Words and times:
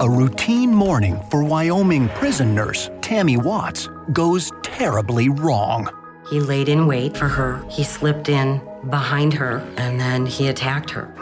A 0.00 0.10
routine 0.10 0.74
morning 0.74 1.22
for 1.30 1.44
Wyoming 1.44 2.08
prison 2.08 2.52
nurse 2.52 2.90
Tammy 3.00 3.36
Watts 3.36 3.88
goes 4.12 4.50
terribly 4.64 5.28
wrong. 5.28 5.88
He 6.28 6.40
laid 6.40 6.68
in 6.68 6.88
wait 6.88 7.16
for 7.16 7.28
her. 7.28 7.64
He 7.70 7.84
slipped 7.84 8.28
in 8.28 8.60
behind 8.90 9.32
her 9.34 9.58
and 9.76 10.00
then 10.00 10.26
he 10.26 10.48
attacked 10.48 10.90
her. 10.90 11.14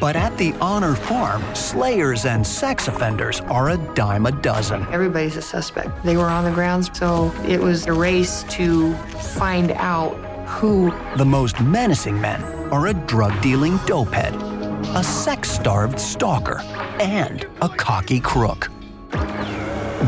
But 0.00 0.16
at 0.16 0.34
the 0.38 0.54
Honor 0.62 0.94
Farm, 0.94 1.42
slayers 1.54 2.24
and 2.24 2.46
sex 2.46 2.88
offenders 2.88 3.42
are 3.42 3.70
a 3.70 3.76
dime 3.94 4.24
a 4.24 4.32
dozen. 4.32 4.86
Everybody's 4.90 5.36
a 5.36 5.42
suspect. 5.42 5.90
They 6.04 6.16
were 6.16 6.30
on 6.30 6.44
the 6.44 6.52
grounds, 6.52 6.90
so 6.96 7.34
it 7.46 7.60
was 7.60 7.86
a 7.86 7.92
race 7.92 8.44
to 8.44 8.94
find 8.94 9.72
out 9.72 10.14
who. 10.46 10.90
The 11.16 11.24
most 11.26 11.60
menacing 11.60 12.18
men 12.18 12.42
are 12.72 12.86
a 12.86 12.94
drug 12.94 13.38
dealing 13.42 13.78
dopehead, 13.80 14.49
a 14.94 15.04
sex 15.04 15.50
starved 15.50 15.98
stalker, 16.00 16.60
and 17.00 17.46
a 17.62 17.68
cocky 17.68 18.20
crook. 18.20 18.68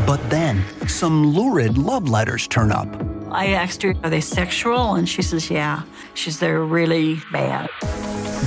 But 0.05 0.19
then, 0.29 0.63
some 0.87 1.27
lurid 1.27 1.77
love 1.77 2.09
letters 2.09 2.47
turn 2.47 2.71
up. 2.71 2.87
I 3.31 3.47
asked 3.47 3.81
her, 3.83 3.93
Are 4.03 4.09
they 4.09 4.21
sexual? 4.21 4.95
And 4.95 5.07
she 5.07 5.21
says, 5.21 5.49
Yeah. 5.49 5.83
She 6.13 6.31
says, 6.31 6.39
They're 6.39 6.63
really 6.63 7.21
bad. 7.31 7.69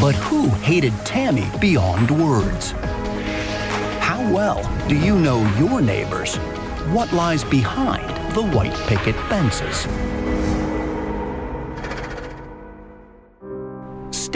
But 0.01 0.15
who 0.15 0.49
hated 0.49 0.93
Tammy 1.05 1.49
beyond 1.61 2.11
words? 2.11 2.73
How 4.01 4.21
well 4.33 4.63
do 4.89 4.97
you 4.97 5.19
know 5.19 5.41
your 5.59 5.81
neighbors? 5.81 6.37
What 6.93 7.13
lies 7.13 7.45
behind 7.45 8.09
the 8.35 8.43
white 8.43 8.75
picket 8.87 9.17
fences? 9.29 9.87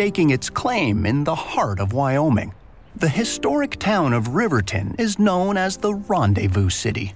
Staking 0.01 0.31
its 0.31 0.49
claim 0.49 1.05
in 1.05 1.25
the 1.25 1.35
heart 1.35 1.79
of 1.79 1.93
Wyoming, 1.93 2.55
the 2.97 3.07
historic 3.07 3.79
town 3.79 4.15
of 4.15 4.29
Riverton 4.29 4.95
is 4.99 5.19
known 5.19 5.59
as 5.59 5.77
the 5.77 5.93
Rendezvous 5.93 6.71
City. 6.71 7.15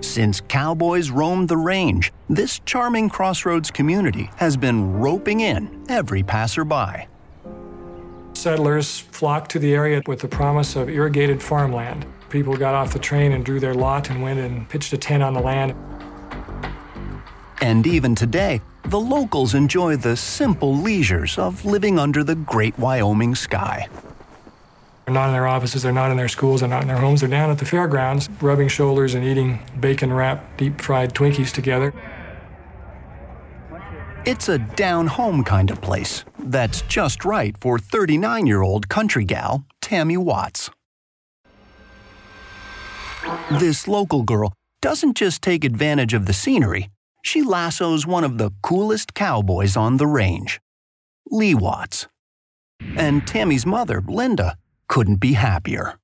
Since 0.00 0.40
cowboys 0.40 1.08
roamed 1.10 1.48
the 1.48 1.56
range, 1.56 2.12
this 2.28 2.58
charming 2.66 3.08
crossroads 3.08 3.70
community 3.70 4.30
has 4.34 4.56
been 4.56 4.94
roping 4.94 5.38
in 5.38 5.84
every 5.88 6.24
passerby. 6.24 7.06
Settlers 8.32 8.98
flocked 8.98 9.52
to 9.52 9.60
the 9.60 9.72
area 9.72 10.02
with 10.08 10.18
the 10.18 10.26
promise 10.26 10.74
of 10.74 10.88
irrigated 10.88 11.40
farmland. 11.40 12.04
People 12.30 12.56
got 12.56 12.74
off 12.74 12.92
the 12.92 12.98
train 12.98 13.30
and 13.30 13.44
drew 13.44 13.60
their 13.60 13.74
lot 13.74 14.10
and 14.10 14.20
went 14.20 14.40
and 14.40 14.68
pitched 14.68 14.92
a 14.92 14.98
tent 14.98 15.22
on 15.22 15.34
the 15.34 15.40
land. 15.40 15.72
And 17.60 17.86
even 17.86 18.16
today, 18.16 18.60
the 18.90 18.98
locals 18.98 19.54
enjoy 19.54 19.94
the 19.94 20.16
simple 20.16 20.76
leisures 20.76 21.38
of 21.38 21.64
living 21.64 21.96
under 21.96 22.24
the 22.24 22.34
great 22.34 22.76
Wyoming 22.76 23.36
sky. 23.36 23.88
They're 25.04 25.14
not 25.14 25.28
in 25.28 25.32
their 25.32 25.46
offices, 25.46 25.84
they're 25.84 25.92
not 25.92 26.10
in 26.10 26.16
their 26.16 26.28
schools, 26.28 26.60
they're 26.60 26.68
not 26.68 26.82
in 26.82 26.88
their 26.88 26.96
homes. 26.96 27.20
They're 27.20 27.30
down 27.30 27.50
at 27.50 27.58
the 27.58 27.64
fairgrounds, 27.64 28.28
rubbing 28.40 28.66
shoulders 28.66 29.14
and 29.14 29.24
eating 29.24 29.60
bacon 29.78 30.12
wrapped, 30.12 30.58
deep 30.58 30.80
fried 30.80 31.14
Twinkies 31.14 31.52
together. 31.52 31.94
It's 34.26 34.48
a 34.48 34.58
down 34.58 35.06
home 35.06 35.44
kind 35.44 35.70
of 35.70 35.80
place 35.80 36.24
that's 36.40 36.82
just 36.82 37.24
right 37.24 37.56
for 37.60 37.78
39 37.78 38.46
year 38.46 38.62
old 38.62 38.88
country 38.88 39.24
gal 39.24 39.64
Tammy 39.80 40.16
Watts. 40.16 40.68
This 43.52 43.86
local 43.86 44.24
girl 44.24 44.52
doesn't 44.82 45.16
just 45.16 45.42
take 45.42 45.64
advantage 45.64 46.12
of 46.12 46.26
the 46.26 46.32
scenery, 46.32 46.90
she 47.22 47.42
lassos 47.42 48.06
one 48.06 48.24
of 48.24 48.38
the 48.38 48.50
coolest 48.62 49.14
cowboys 49.14 49.76
on 49.76 49.96
the 49.96 50.06
range, 50.06 50.60
Lee 51.26 51.54
Watts. 51.54 52.06
And 52.96 53.26
Tammy's 53.26 53.66
mother, 53.66 54.02
Linda, 54.06 54.56
couldn't 54.88 55.16
be 55.16 55.34
happier. 55.34 55.98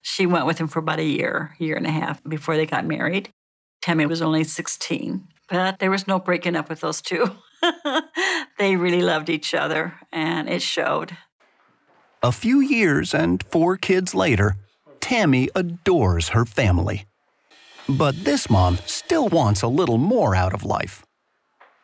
She 0.00 0.26
went 0.26 0.46
with 0.46 0.58
him 0.58 0.68
for 0.68 0.80
about 0.80 0.98
a 0.98 1.04
year, 1.04 1.54
year 1.58 1.76
and 1.76 1.86
a 1.86 1.90
half 1.90 2.22
before 2.24 2.56
they 2.56 2.66
got 2.66 2.84
married. 2.84 3.30
Tammy 3.80 4.06
was 4.06 4.22
only 4.22 4.44
16, 4.44 5.28
but 5.48 5.78
there 5.78 5.90
was 5.90 6.08
no 6.08 6.18
breaking 6.18 6.56
up 6.56 6.68
with 6.68 6.80
those 6.80 7.00
two. 7.00 7.30
they 8.58 8.76
really 8.76 9.02
loved 9.02 9.28
each 9.28 9.54
other, 9.54 9.94
and 10.12 10.48
it 10.48 10.62
showed. 10.62 11.16
A 12.22 12.32
few 12.32 12.60
years 12.60 13.14
and 13.14 13.42
four 13.42 13.76
kids 13.76 14.14
later, 14.14 14.56
Tammy 15.00 15.48
adores 15.54 16.30
her 16.30 16.44
family. 16.44 17.06
But 17.88 18.24
this 18.24 18.48
mom 18.48 18.78
still 18.86 19.28
wants 19.28 19.62
a 19.62 19.68
little 19.68 19.98
more 19.98 20.34
out 20.34 20.54
of 20.54 20.64
life. 20.64 21.04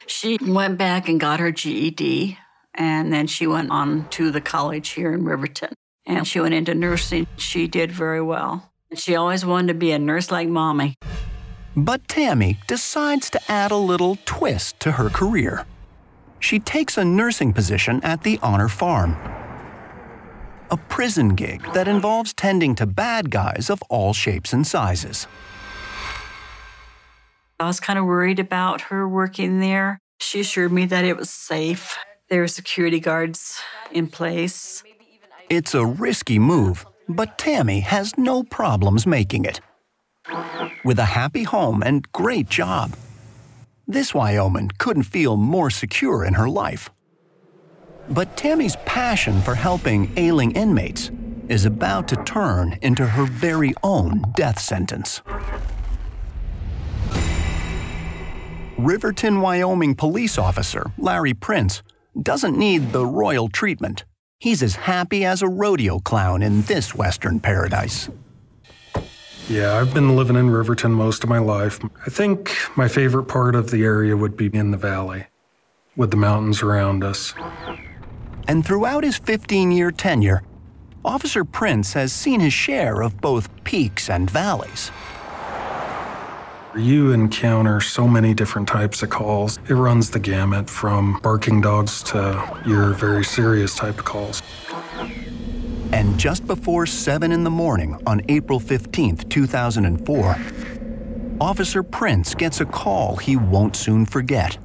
She 0.06 0.38
went 0.41 0.78
back 0.78 1.09
and 1.09 1.20
got 1.20 1.41
her 1.41 1.50
GED, 1.50 2.38
and 2.75 3.12
then 3.12 3.26
she 3.26 3.47
went 3.47 3.70
on 3.70 4.09
to 4.10 4.31
the 4.31 4.41
college 4.41 4.91
here 4.91 5.12
in 5.12 5.25
Riverton. 5.25 5.75
And 6.06 6.26
she 6.26 6.41
went 6.41 6.54
into 6.54 6.75
nursing. 6.75 7.26
She 7.36 7.69
did 7.69 7.92
very 7.92 8.22
well. 8.22 8.72
She 8.95 9.15
always 9.15 9.45
wanted 9.45 9.68
to 9.68 9.74
be 9.74 9.91
a 9.92 9.98
nurse 9.98 10.30
like 10.30 10.48
mommy. 10.48 10.95
But 11.77 12.09
Tammy 12.09 12.56
decides 12.66 13.28
to 13.30 13.41
add 13.50 13.71
a 13.71 13.77
little 13.77 14.16
twist 14.24 14.80
to 14.80 14.92
her 14.92 15.10
career. 15.10 15.66
She 16.41 16.59
takes 16.59 16.97
a 16.97 17.04
nursing 17.04 17.53
position 17.53 18.00
at 18.03 18.22
the 18.22 18.39
Honor 18.42 18.68
Farm. 18.68 19.16
A 20.71 20.77
prison 20.77 21.34
gig 21.34 21.62
that 21.74 21.89
involves 21.89 22.33
tending 22.33 22.74
to 22.77 22.86
bad 22.86 23.30
guys 23.30 23.68
of 23.68 23.83
all 23.91 24.15
shapes 24.15 24.53
and 24.53 24.66
sizes. 24.66 25.27
I 27.60 27.66
was 27.66 27.81
kind 27.81 27.99
of 27.99 28.05
worried 28.05 28.39
about 28.39 28.83
her 28.83 29.09
working 29.09 29.59
there. 29.59 29.99
She 30.21 30.41
assured 30.41 30.71
me 30.71 30.87
that 30.87 31.05
it 31.05 31.16
was 31.16 31.28
safe. 31.28 31.99
There 32.28 32.41
were 32.41 32.49
security 32.49 33.01
guards 33.01 33.60
in 33.91 34.07
place. 34.07 34.84
It's 35.51 35.75
a 35.75 35.84
risky 35.84 36.39
move, 36.39 36.87
but 37.09 37.37
Tammy 37.37 37.81
has 37.81 38.16
no 38.16 38.45
problems 38.45 39.07
making 39.07 39.45
it. 39.45 39.60
With 40.84 41.01
a 41.01 41.05
happy 41.05 41.43
home 41.43 41.83
and 41.83 42.10
great 42.13 42.49
job, 42.49 42.93
this 43.89 44.15
Wyoming 44.15 44.71
couldn't 44.78 45.05
feel 45.05 45.37
more 45.37 45.71
secure 45.71 46.25
in 46.25 46.34
her 46.34 46.49
life. 46.49 46.91
But 48.09 48.37
Tammy's 48.37 48.77
passion 48.87 49.41
for 49.43 49.57
helping 49.57 50.13
ailing 50.16 50.53
inmates 50.53 51.10
is 51.49 51.65
about 51.65 52.07
to 52.09 52.16
turn 52.25 52.78
into 52.83 53.05
her 53.05 53.25
very 53.25 53.75
own 53.83 54.22
death 54.37 54.60
sentence. 54.60 55.22
Riverton, 58.78 59.41
Wyoming 59.41 59.97
police 59.97 60.39
officer 60.39 60.92
Larry 60.98 61.34
Prince 61.34 61.83
doesn't 62.22 62.57
need 62.57 62.92
the 62.92 63.04
royal 63.04 63.48
treatment. 63.48 64.04
He's 64.39 64.63
as 64.63 64.77
happy 64.77 65.25
as 65.25 65.42
a 65.42 65.48
rodeo 65.48 65.98
clown 65.98 66.42
in 66.42 66.63
this 66.63 66.95
western 66.95 67.41
paradise. 67.41 68.09
Yeah, 69.48 69.75
I've 69.75 69.92
been 69.92 70.15
living 70.15 70.36
in 70.36 70.51
Riverton 70.51 70.92
most 70.92 71.25
of 71.25 71.28
my 71.28 71.39
life. 71.39 71.80
I 72.07 72.10
think 72.10 72.54
my 72.77 72.86
favorite 72.86 73.25
part 73.25 73.57
of 73.57 73.72
the 73.72 73.83
area 73.83 74.16
would 74.16 74.36
be 74.36 74.47
in 74.47 74.71
the 74.71 74.77
valley, 74.77 75.27
with 75.97 76.13
the 76.13 76.16
mountains 76.16 76.63
around 76.63 77.03
us. 77.03 77.34
And 78.47 78.65
throughout 78.65 79.03
his 79.03 79.16
15 79.19 79.72
year 79.72 79.91
tenure, 79.91 80.42
Officer 81.04 81.45
Prince 81.45 81.95
has 81.95 82.13
seen 82.13 82.39
his 82.39 82.53
share 82.53 83.03
of 83.03 83.21
both 83.21 83.48
peaks 83.65 84.09
and 84.09 84.31
valleys. 84.31 84.92
You 86.76 87.12
encounter 87.12 87.80
so 87.80 88.06
many 88.06 88.34
different 88.34 88.68
types 88.68 89.03
of 89.03 89.09
calls. 89.09 89.59
It 89.68 89.74
runs 89.74 90.10
the 90.10 90.18
gamut 90.18 90.68
from 90.68 91.18
barking 91.22 91.62
dogs 91.62 92.03
to 92.04 92.60
your 92.66 92.92
very 92.92 93.24
serious 93.24 93.74
type 93.74 93.98
of 93.98 94.04
calls. 94.04 94.42
And 95.92 96.18
just 96.18 96.47
before 96.47 96.84
7 96.84 97.32
in 97.32 97.42
the 97.42 97.50
morning 97.50 97.98
on 98.06 98.20
April 98.28 98.60
15, 98.60 99.16
2004, 99.16 100.36
Officer 101.41 101.82
Prince 101.82 102.34
gets 102.34 102.60
a 102.60 102.66
call 102.66 103.16
he 103.16 103.36
won't 103.36 103.74
soon 103.74 104.04
forget. 104.04 104.59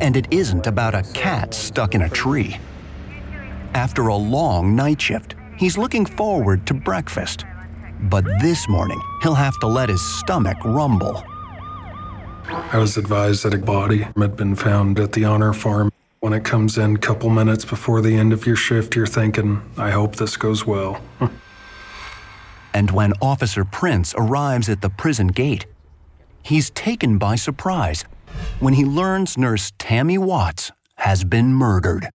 And 0.00 0.16
it 0.16 0.26
isn't 0.32 0.66
about 0.66 0.94
a 0.94 1.02
cat 1.12 1.52
stuck 1.52 1.94
in 1.94 2.02
a 2.02 2.08
tree. 2.08 2.56
After 3.74 4.08
a 4.08 4.16
long 4.16 4.74
night 4.74 5.00
shift, 5.00 5.34
he's 5.58 5.76
looking 5.76 6.06
forward 6.06 6.66
to 6.68 6.74
breakfast. 6.74 7.44
But 8.08 8.24
this 8.40 8.68
morning, 8.68 9.00
he'll 9.22 9.34
have 9.34 9.58
to 9.58 9.66
let 9.66 9.88
his 9.88 10.00
stomach 10.00 10.56
rumble. 10.64 11.24
I 12.48 12.78
was 12.78 12.96
advised 12.96 13.44
that 13.44 13.54
a 13.54 13.58
body 13.58 14.06
had 14.16 14.36
been 14.36 14.54
found 14.54 15.00
at 15.00 15.12
the 15.12 15.24
Honor 15.24 15.52
Farm. 15.52 15.90
When 16.20 16.32
it 16.32 16.44
comes 16.44 16.78
in 16.78 16.94
a 16.94 16.98
couple 16.98 17.30
minutes 17.30 17.64
before 17.64 18.00
the 18.00 18.16
end 18.16 18.32
of 18.32 18.46
your 18.46 18.54
shift, 18.54 18.94
you're 18.94 19.08
thinking, 19.08 19.60
I 19.76 19.90
hope 19.90 20.16
this 20.16 20.36
goes 20.36 20.64
well. 20.64 21.00
and 22.74 22.92
when 22.92 23.12
Officer 23.20 23.64
Prince 23.64 24.14
arrives 24.16 24.68
at 24.68 24.82
the 24.82 24.90
prison 24.90 25.28
gate, 25.28 25.66
he's 26.44 26.70
taken 26.70 27.18
by 27.18 27.34
surprise 27.34 28.04
when 28.60 28.74
he 28.74 28.84
learns 28.84 29.36
nurse 29.36 29.72
Tammy 29.78 30.18
Watts 30.18 30.70
has 30.98 31.24
been 31.24 31.52
murdered. 31.52 32.08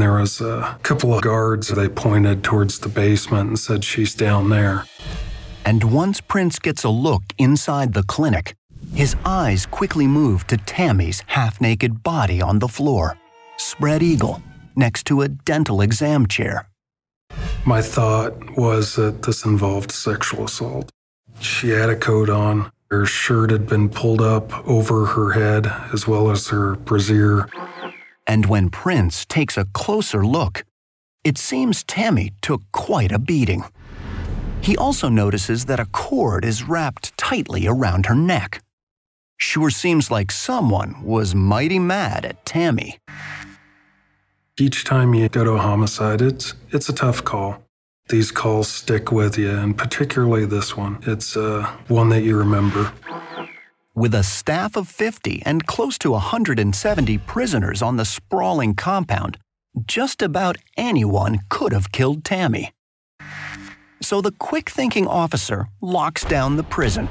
There 0.00 0.14
was 0.14 0.40
a 0.40 0.78
couple 0.82 1.12
of 1.12 1.20
guards. 1.20 1.68
They 1.68 1.88
pointed 1.88 2.42
towards 2.42 2.78
the 2.78 2.88
basement 2.88 3.48
and 3.50 3.58
said, 3.58 3.84
She's 3.84 4.14
down 4.14 4.48
there. 4.48 4.86
And 5.66 5.92
once 5.92 6.22
Prince 6.22 6.58
gets 6.58 6.84
a 6.84 6.88
look 6.88 7.22
inside 7.36 7.92
the 7.92 8.02
clinic, 8.02 8.54
his 8.94 9.14
eyes 9.26 9.66
quickly 9.66 10.06
move 10.06 10.46
to 10.46 10.56
Tammy's 10.56 11.22
half 11.26 11.60
naked 11.60 12.02
body 12.02 12.40
on 12.40 12.60
the 12.60 12.66
floor, 12.66 13.18
spread 13.58 14.02
eagle, 14.02 14.42
next 14.74 15.06
to 15.08 15.20
a 15.20 15.28
dental 15.28 15.82
exam 15.82 16.26
chair. 16.26 16.66
My 17.66 17.82
thought 17.82 18.56
was 18.56 18.96
that 18.96 19.22
this 19.22 19.44
involved 19.44 19.92
sexual 19.92 20.46
assault. 20.46 20.90
She 21.40 21.68
had 21.68 21.90
a 21.90 21.96
coat 21.96 22.30
on. 22.30 22.72
Her 22.90 23.04
shirt 23.04 23.50
had 23.50 23.68
been 23.68 23.90
pulled 23.90 24.22
up 24.22 24.66
over 24.66 25.06
her 25.06 25.32
head, 25.32 25.70
as 25.92 26.08
well 26.08 26.30
as 26.30 26.48
her 26.48 26.74
brassiere. 26.74 27.48
And 28.26 28.46
when 28.46 28.70
Prince 28.70 29.24
takes 29.26 29.56
a 29.56 29.66
closer 29.66 30.24
look, 30.24 30.64
it 31.24 31.36
seems 31.38 31.84
Tammy 31.84 32.32
took 32.40 32.62
quite 32.72 33.12
a 33.12 33.18
beating. 33.18 33.64
He 34.62 34.76
also 34.76 35.08
notices 35.08 35.64
that 35.66 35.80
a 35.80 35.86
cord 35.86 36.44
is 36.44 36.64
wrapped 36.64 37.16
tightly 37.16 37.66
around 37.66 38.06
her 38.06 38.14
neck. 38.14 38.62
Sure 39.38 39.70
seems 39.70 40.10
like 40.10 40.30
someone 40.30 41.02
was 41.02 41.34
mighty 41.34 41.78
mad 41.78 42.26
at 42.26 42.44
Tammy. 42.44 42.98
Each 44.58 44.84
time 44.84 45.14
you 45.14 45.28
go 45.30 45.44
to 45.44 45.52
a 45.52 45.58
homicide, 45.58 46.20
it's, 46.20 46.52
it's 46.70 46.90
a 46.90 46.92
tough 46.92 47.24
call. 47.24 47.62
These 48.10 48.32
calls 48.32 48.68
stick 48.68 49.10
with 49.12 49.38
you, 49.38 49.50
and 49.50 49.78
particularly 49.78 50.44
this 50.44 50.76
one. 50.76 50.98
It's 51.06 51.36
uh, 51.36 51.70
one 51.88 52.08
that 52.10 52.22
you 52.22 52.36
remember. 52.36 52.92
With 53.94 54.14
a 54.14 54.22
staff 54.22 54.76
of 54.76 54.86
50 54.86 55.42
and 55.44 55.66
close 55.66 55.98
to 55.98 56.12
170 56.12 57.18
prisoners 57.18 57.82
on 57.82 57.96
the 57.96 58.04
sprawling 58.04 58.74
compound, 58.74 59.36
just 59.84 60.22
about 60.22 60.58
anyone 60.76 61.40
could 61.48 61.72
have 61.72 61.90
killed 61.90 62.24
Tammy. 62.24 62.70
So 64.00 64.20
the 64.20 64.30
quick 64.30 64.70
thinking 64.70 65.08
officer 65.08 65.66
locks 65.80 66.24
down 66.24 66.56
the 66.56 66.62
prison, 66.62 67.08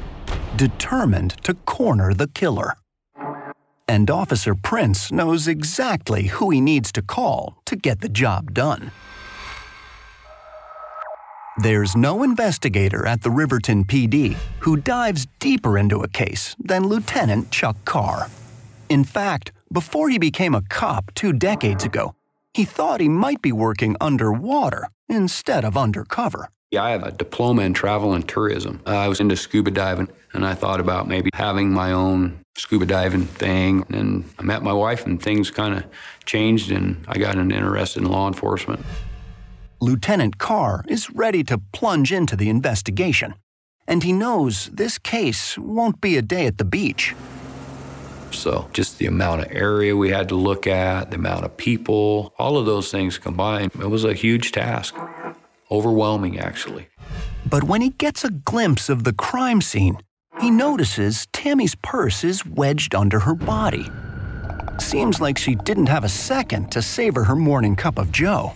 determined 0.56 1.32
to 1.44 1.54
corner 1.54 2.14
the 2.14 2.28
killer. 2.28 2.76
And 3.90 4.10
Officer 4.10 4.56
Prince 4.56 5.12
knows 5.12 5.50
exactly 5.50 6.28
who 6.28 6.50
he 6.50 6.62
needs 6.62 6.94
to 6.94 7.02
call 7.02 7.58
to 7.66 7.76
get 7.76 8.00
the 8.00 8.10
job 8.10 8.54
done. 8.54 8.92
There's 11.62 11.94
no 11.98 12.24
investigator 12.24 13.06
at 13.06 13.22
the 13.22 13.30
Riverton 13.30 13.84
PD 13.84 14.38
who 14.60 14.78
dives 14.78 15.28
deeper 15.40 15.78
into 15.78 16.02
a 16.02 16.08
case 16.08 16.56
than 16.58 16.88
Lieutenant 16.88 17.52
Chuck 17.52 17.76
Carr. 17.84 18.30
In 18.88 19.04
fact, 19.04 19.52
before 19.70 20.08
he 20.08 20.18
became 20.18 20.56
a 20.56 20.62
cop 20.62 21.14
two 21.16 21.34
decades 21.34 21.84
ago, 21.84 22.16
he 22.54 22.64
thought 22.64 23.02
he 23.02 23.10
might 23.10 23.42
be 23.42 23.52
working 23.52 23.98
underwater 24.00 24.88
instead 25.10 25.66
of 25.66 25.76
undercover. 25.76 26.48
Yeah, 26.72 26.86
I 26.86 26.92
have 26.92 27.04
a 27.04 27.12
diploma 27.12 27.64
in 27.64 27.74
travel 27.74 28.14
and 28.14 28.26
tourism. 28.26 28.80
Uh, 28.88 28.96
I 28.96 29.10
was 29.10 29.20
into 29.20 29.36
scuba 29.36 29.72
diving, 29.72 30.08
and 30.32 30.46
I 30.46 30.54
thought 30.54 30.80
about 30.80 31.10
maybe 31.10 31.30
having 31.34 31.74
my 31.74 31.92
own 31.92 32.40
scuba 32.56 32.86
diving 32.86 33.26
thing. 33.26 33.84
And 33.90 34.24
I 34.40 34.44
met 34.44 34.64
my 34.64 34.72
wife, 34.72 35.06
and 35.06 35.22
things 35.22 35.52
kind 35.52 35.76
of 35.76 35.84
changed, 36.24 36.72
and 36.72 37.04
I 37.10 37.18
got 37.18 37.36
an 37.36 37.52
interest 37.52 37.98
in 37.98 38.06
law 38.06 38.30
enforcement. 38.30 38.86
Lieutenant 39.82 40.38
Carr 40.38 40.84
is 40.90 41.10
ready 41.12 41.42
to 41.46 41.58
plunge 41.72 42.12
into 42.12 42.36
the 42.36 42.50
investigation, 42.50 43.36
and 43.88 44.04
he 44.04 44.12
knows 44.12 44.70
this 44.74 44.98
case 44.98 45.58
won't 45.58 46.02
be 46.02 46.18
a 46.18 46.22
day 46.22 46.46
at 46.46 46.58
the 46.58 46.66
beach. 46.66 47.16
So, 48.32 48.70
just 48.74 48.98
the 48.98 49.06
amount 49.06 49.42
of 49.42 49.52
area 49.52 49.96
we 49.96 50.10
had 50.10 50.28
to 50.30 50.36
look 50.36 50.68
at, 50.68 51.12
the 51.12 51.16
amount 51.16 51.46
of 51.46 51.56
people, 51.56 52.34
all 52.38 52.58
of 52.58 52.66
those 52.66 52.92
things 52.92 53.18
combined, 53.18 53.72
it 53.76 53.90
was 53.90 54.04
a 54.04 54.14
huge 54.14 54.52
task. 54.52 54.96
Overwhelming, 55.72 56.38
actually. 56.38 56.90
But 57.46 57.64
when 57.64 57.80
he 57.80 57.92
gets 57.92 58.26
a 58.26 58.32
glimpse 58.32 58.90
of 58.90 59.06
the 59.06 59.14
crime 59.14 59.62
scene, 59.62 59.98
he 60.42 60.52
notices 60.52 61.28
Tammy's 61.32 61.76
purse 61.76 62.26
is 62.26 62.46
wedged 62.46 62.94
under 62.94 63.20
her 63.20 63.34
body. 63.34 63.90
Seems 64.78 65.22
like 65.22 65.38
she 65.38 65.56
didn't 65.56 65.88
have 65.88 66.04
a 66.04 66.10
second 66.10 66.70
to 66.74 66.82
savor 66.82 67.24
her 67.24 67.36
morning 67.36 67.78
cup 67.78 67.98
of 67.98 68.12
joe. 68.12 68.54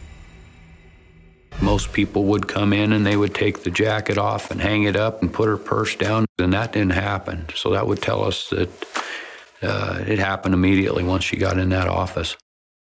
Most 1.62 1.94
people 1.94 2.26
would 2.26 2.48
come 2.48 2.74
in 2.74 2.92
and 2.94 3.06
they 3.06 3.16
would 3.16 3.34
take 3.34 3.64
the 3.64 3.72
jacket 3.72 4.18
off 4.18 4.52
and 4.52 4.60
hang 4.60 4.84
it 4.84 4.96
up 4.96 5.22
and 5.22 5.32
put 5.32 5.48
her 5.48 5.58
purse 5.58 5.96
down, 5.96 6.26
and 6.40 6.54
that 6.54 6.74
didn't 6.74 6.92
happen. 6.92 7.46
So 7.56 7.72
that 7.72 7.88
would 7.88 8.02
tell 8.02 8.24
us 8.24 8.50
that 8.50 8.70
uh, 9.62 10.04
it 10.06 10.20
happened 10.20 10.54
immediately 10.54 11.04
once 11.04 11.24
she 11.24 11.38
got 11.38 11.58
in 11.58 11.70
that 11.70 11.88
office. 11.88 12.36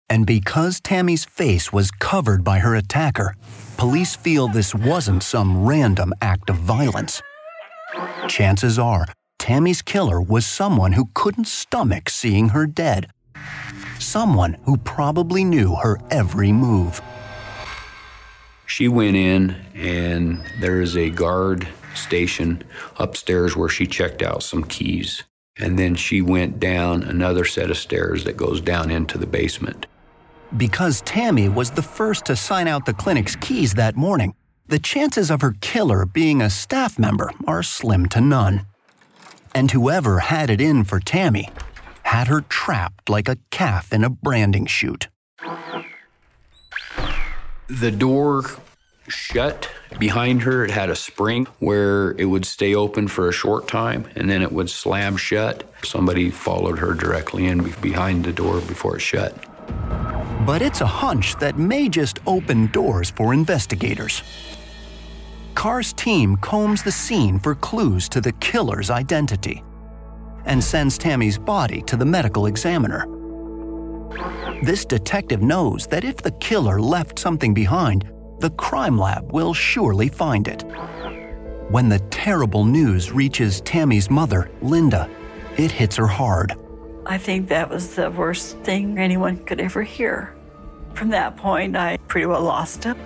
And 0.09 0.25
because 0.25 0.79
Tammy's 0.79 1.25
face 1.25 1.73
was 1.73 1.91
covered 1.91 2.43
by 2.43 2.59
her 2.59 2.75
attacker, 2.75 3.35
police 3.77 4.15
feel 4.15 4.47
this 4.47 4.73
wasn't 4.73 5.23
some 5.23 5.65
random 5.65 6.13
act 6.21 6.49
of 6.49 6.55
violence. 6.57 7.21
Chances 8.27 8.79
are, 8.79 9.07
Tammy's 9.37 9.81
killer 9.81 10.21
was 10.21 10.45
someone 10.45 10.93
who 10.93 11.09
couldn't 11.13 11.47
stomach 11.47 12.09
seeing 12.09 12.49
her 12.49 12.65
dead. 12.65 13.09
Someone 13.99 14.53
who 14.65 14.77
probably 14.77 15.43
knew 15.43 15.75
her 15.75 15.99
every 16.09 16.51
move. 16.51 17.01
She 18.67 18.89
went 18.89 19.15
in, 19.15 19.55
and 19.73 20.43
there 20.59 20.81
is 20.81 20.95
a 20.97 21.09
guard 21.09 21.67
station 21.95 22.63
upstairs 22.97 23.55
where 23.55 23.69
she 23.69 23.87
checked 23.87 24.21
out 24.21 24.43
some 24.43 24.65
keys. 24.65 25.23
And 25.57 25.79
then 25.79 25.95
she 25.95 26.21
went 26.21 26.59
down 26.59 27.01
another 27.01 27.45
set 27.45 27.71
of 27.71 27.77
stairs 27.77 28.25
that 28.25 28.37
goes 28.37 28.61
down 28.61 28.91
into 28.91 29.17
the 29.17 29.25
basement. 29.25 29.87
Because 30.55 31.01
Tammy 31.01 31.49
was 31.49 31.71
the 31.71 31.81
first 31.81 32.25
to 32.25 32.35
sign 32.35 32.67
out 32.67 32.85
the 32.85 32.93
clinic's 32.93 33.37
keys 33.37 33.73
that 33.73 33.95
morning, 33.95 34.35
the 34.67 34.79
chances 34.79 35.31
of 35.31 35.41
her 35.41 35.55
killer 35.61 36.05
being 36.05 36.41
a 36.41 36.49
staff 36.49 36.99
member 36.99 37.31
are 37.47 37.63
slim 37.63 38.05
to 38.07 38.21
none. 38.21 38.67
And 39.55 39.71
whoever 39.71 40.19
had 40.19 40.49
it 40.49 40.61
in 40.61 40.83
for 40.83 40.99
Tammy 40.99 41.49
had 42.03 42.27
her 42.27 42.41
trapped 42.41 43.09
like 43.09 43.29
a 43.29 43.37
calf 43.49 43.93
in 43.93 44.03
a 44.03 44.09
branding 44.09 44.65
chute. 44.65 45.07
The 47.67 47.91
door 47.91 48.45
shut 49.09 49.69
behind 49.99 50.43
her. 50.43 50.63
It 50.63 50.71
had 50.71 50.89
a 50.89 50.95
spring 50.95 51.47
where 51.59 52.11
it 52.11 52.25
would 52.25 52.45
stay 52.45 52.73
open 52.73 53.09
for 53.09 53.27
a 53.27 53.33
short 53.33 53.67
time 53.67 54.07
and 54.15 54.29
then 54.29 54.41
it 54.41 54.51
would 54.51 54.69
slam 54.69 55.17
shut. 55.17 55.69
Somebody 55.83 56.29
followed 56.29 56.79
her 56.79 56.93
directly 56.93 57.45
in 57.45 57.69
behind 57.81 58.23
the 58.23 58.31
door 58.31 58.61
before 58.61 58.95
it 58.95 59.01
shut. 59.01 59.35
But 60.45 60.61
it's 60.61 60.79
a 60.79 60.85
hunch 60.85 61.35
that 61.39 61.57
may 61.57 61.89
just 61.89 62.19
open 62.25 62.67
doors 62.67 63.09
for 63.09 63.33
investigators. 63.33 64.23
Carr's 65.53 65.91
team 65.91 66.37
combs 66.37 66.83
the 66.83 66.91
scene 66.91 67.37
for 67.37 67.53
clues 67.55 68.07
to 68.09 68.21
the 68.21 68.31
killer's 68.33 68.89
identity 68.89 69.61
and 70.45 70.63
sends 70.63 70.97
Tammy's 70.97 71.37
body 71.37 71.81
to 71.81 71.97
the 71.97 72.05
medical 72.05 72.45
examiner. 72.45 73.05
This 74.61 74.85
detective 74.85 75.41
knows 75.41 75.87
that 75.87 76.03
if 76.03 76.17
the 76.17 76.31
killer 76.31 76.81
left 76.81 77.19
something 77.19 77.53
behind, 77.53 78.11
the 78.39 78.49
crime 78.51 78.97
lab 78.97 79.31
will 79.31 79.53
surely 79.53 80.09
find 80.09 80.47
it. 80.47 80.63
When 81.69 81.89
the 81.89 81.99
terrible 82.09 82.65
news 82.65 83.11
reaches 83.11 83.61
Tammy's 83.61 84.09
mother, 84.09 84.49
Linda, 84.61 85.09
it 85.57 85.71
hits 85.71 85.95
her 85.97 86.07
hard. 86.07 86.53
I 87.05 87.17
think 87.17 87.49
that 87.49 87.69
was 87.69 87.95
the 87.95 88.09
worst 88.11 88.57
thing 88.59 88.97
anyone 88.97 89.37
could 89.45 89.59
ever 89.59 89.83
hear. 89.83 90.35
From 90.93 91.09
that 91.09 91.37
point, 91.37 91.75
I 91.75 91.97
pretty 92.07 92.25
well 92.25 92.41
lost 92.41 92.85
it. 92.85 92.97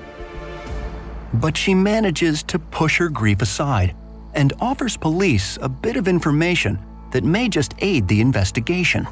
But 1.33 1.57
she 1.57 1.73
manages 1.73 2.43
to 2.43 2.59
push 2.59 2.97
her 2.97 3.09
grief 3.09 3.41
aside 3.41 3.95
and 4.33 4.53
offers 4.59 4.95
police 4.95 5.57
a 5.61 5.69
bit 5.69 5.97
of 5.97 6.07
information 6.07 6.79
that 7.11 7.23
may 7.23 7.49
just 7.49 7.73
aid 7.79 8.07
the 8.07 8.21
investigation. 8.21 9.07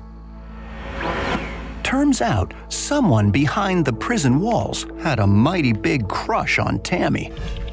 Turns 1.89 2.22
out 2.22 2.53
someone 2.67 3.31
behind 3.31 3.84
the 3.84 3.91
prison 3.91 4.39
walls 4.39 4.86
had 5.00 5.17
a 5.17 5.25
mighty 5.25 5.74
big 5.74 6.08
crush 6.08 6.60
on 6.60 6.77
Tammy, 6.84 7.31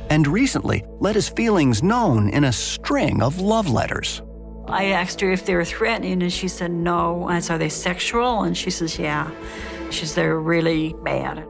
and 0.08 0.26
recently 0.26 0.82
let 1.00 1.14
his 1.14 1.28
feelings 1.28 1.82
known 1.82 2.30
in 2.30 2.44
a 2.44 2.50
string 2.50 3.20
of 3.20 3.42
love 3.42 3.68
letters. 3.68 4.22
I 4.68 4.86
asked 4.86 5.20
her 5.20 5.30
if 5.30 5.44
they 5.44 5.54
were 5.54 5.66
threatening, 5.66 6.22
and 6.22 6.32
she 6.32 6.48
said 6.48 6.70
no. 6.70 7.28
I 7.28 7.40
said, 7.40 7.56
Are 7.56 7.58
they 7.58 7.68
sexual? 7.68 8.44
And 8.44 8.56
she 8.56 8.70
says, 8.70 8.98
Yeah. 8.98 9.30
She 9.90 10.06
says, 10.06 10.14
They're 10.14 10.40
really 10.40 10.94
bad. 11.02 11.44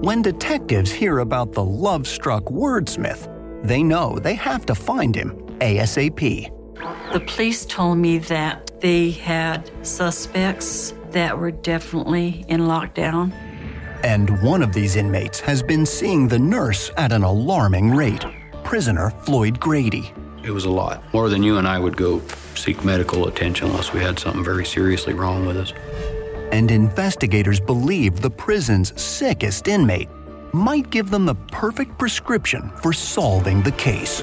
When 0.00 0.22
detectives 0.22 0.90
hear 0.90 1.18
about 1.18 1.52
the 1.52 1.62
love 1.62 2.08
struck 2.08 2.44
wordsmith, 2.44 3.28
they 3.66 3.82
know 3.82 4.18
they 4.18 4.34
have 4.36 4.64
to 4.64 4.74
find 4.74 5.14
him 5.14 5.32
ASAP. 5.58 7.12
The 7.12 7.20
police 7.20 7.66
told 7.66 7.98
me 7.98 8.16
that 8.16 8.80
they 8.80 9.10
had 9.10 9.70
suspects 9.86 10.94
that 11.12 11.38
were 11.38 11.50
definitely 11.50 12.44
in 12.48 12.62
lockdown. 12.62 13.32
And 14.04 14.42
one 14.42 14.62
of 14.62 14.72
these 14.72 14.96
inmates 14.96 15.38
has 15.40 15.62
been 15.62 15.86
seeing 15.86 16.28
the 16.28 16.38
nurse 16.38 16.90
at 16.96 17.12
an 17.12 17.22
alarming 17.22 17.94
rate 17.94 18.24
prisoner 18.64 19.10
Floyd 19.10 19.60
Grady. 19.60 20.12
It 20.42 20.50
was 20.50 20.64
a 20.64 20.70
lot, 20.70 21.02
more 21.12 21.28
than 21.28 21.42
you 21.42 21.58
and 21.58 21.68
I 21.68 21.78
would 21.78 21.96
go 21.96 22.20
seek 22.54 22.84
medical 22.84 23.28
attention 23.28 23.68
unless 23.68 23.92
we 23.92 24.00
had 24.00 24.18
something 24.18 24.42
very 24.42 24.64
seriously 24.64 25.14
wrong 25.14 25.46
with 25.46 25.56
us. 25.56 25.72
And 26.52 26.70
investigators 26.70 27.60
believe 27.60 28.20
the 28.20 28.30
prison's 28.30 28.98
sickest 29.00 29.68
inmate 29.68 30.08
might 30.52 30.90
give 30.90 31.10
them 31.10 31.26
the 31.26 31.34
perfect 31.34 31.98
prescription 31.98 32.70
for 32.82 32.92
solving 32.92 33.62
the 33.62 33.72
case. 33.72 34.22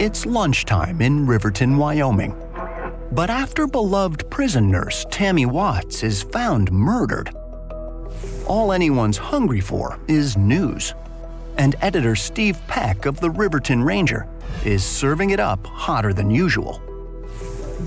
It's 0.00 0.26
lunchtime 0.26 1.00
in 1.00 1.24
Riverton, 1.24 1.76
Wyoming. 1.76 2.34
But 3.12 3.30
after 3.30 3.68
beloved 3.68 4.28
prison 4.28 4.68
nurse 4.68 5.06
Tammy 5.08 5.46
Watts 5.46 6.02
is 6.02 6.24
found 6.24 6.72
murdered, 6.72 7.30
all 8.48 8.72
anyone's 8.72 9.16
hungry 9.16 9.60
for 9.60 10.00
is 10.08 10.36
news. 10.36 10.94
And 11.58 11.76
editor 11.80 12.16
Steve 12.16 12.58
Peck 12.66 13.06
of 13.06 13.20
the 13.20 13.30
Riverton 13.30 13.84
Ranger 13.84 14.26
is 14.64 14.82
serving 14.82 15.30
it 15.30 15.38
up 15.38 15.64
hotter 15.64 16.12
than 16.12 16.28
usual. 16.28 16.82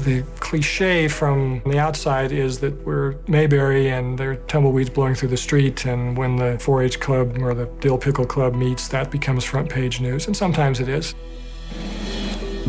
The 0.06 0.24
cliche 0.40 1.10
from 1.10 1.62
the 1.66 1.78
outside 1.78 2.32
is 2.32 2.60
that 2.60 2.86
we're 2.86 3.16
Mayberry 3.28 3.90
and 3.90 4.18
there 4.18 4.32
are 4.32 4.36
tumbleweeds 4.36 4.90
blowing 4.90 5.16
through 5.16 5.30
the 5.30 5.38
street, 5.38 5.86
and 5.86 6.18
when 6.18 6.38
the 6.38 6.58
4 6.60 6.84
H 6.84 7.02
club 7.02 7.38
or 7.42 7.54
the 7.54 7.66
Dill 7.82 7.98
Pickle 7.98 8.26
Club 8.26 8.56
meets, 8.56 8.88
that 8.88 9.12
becomes 9.12 9.44
front 9.44 9.70
page 9.70 10.00
news, 10.00 10.28
and 10.28 10.38
sometimes 10.38 10.80
it 10.80 10.88
is. 10.88 11.14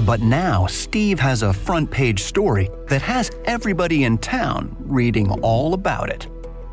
But 0.09 0.23
now 0.23 0.67
Steve 0.67 1.21
has 1.21 1.43
a 1.43 1.53
front 1.53 1.91
page 1.91 2.23
story 2.23 2.71
that 2.87 3.03
has 3.03 3.31
everybody 3.45 4.05
in 4.05 4.17
town 4.17 4.75
reading 4.81 5.31
all 5.43 5.75
about 5.75 6.09
it. 6.09 6.27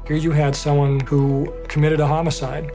Here 0.08 0.16
you 0.16 0.32
had 0.32 0.56
someone 0.56 1.02
who 1.02 1.54
committed 1.68 2.00
a 2.00 2.08
homicide, 2.08 2.72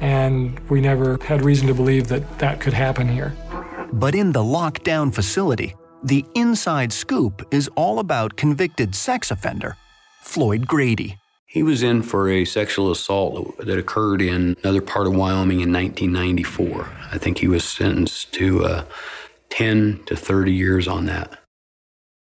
and 0.00 0.60
we 0.68 0.82
never 0.82 1.16
had 1.24 1.42
reason 1.42 1.66
to 1.68 1.72
believe 1.72 2.08
that 2.08 2.38
that 2.40 2.60
could 2.60 2.74
happen 2.74 3.08
here. 3.08 3.34
But 3.90 4.14
in 4.14 4.32
the 4.32 4.42
lockdown 4.42 5.14
facility, 5.14 5.74
the 6.04 6.26
inside 6.34 6.92
scoop 6.92 7.46
is 7.50 7.70
all 7.74 7.98
about 7.98 8.36
convicted 8.36 8.94
sex 8.94 9.30
offender 9.30 9.78
Floyd 10.20 10.66
Grady. 10.66 11.16
He 11.46 11.62
was 11.62 11.82
in 11.82 12.02
for 12.02 12.28
a 12.28 12.44
sexual 12.44 12.90
assault 12.90 13.56
that 13.58 13.78
occurred 13.78 14.20
in 14.20 14.56
another 14.62 14.82
part 14.82 15.06
of 15.06 15.14
Wyoming 15.14 15.60
in 15.60 15.72
1994. 15.72 16.90
I 17.12 17.16
think 17.16 17.38
he 17.38 17.48
was 17.48 17.64
sentenced 17.64 18.32
to 18.34 18.64
uh, 18.64 18.84
10 19.52 20.00
to 20.06 20.16
30 20.16 20.50
years 20.50 20.88
on 20.88 21.04
that. 21.04 21.38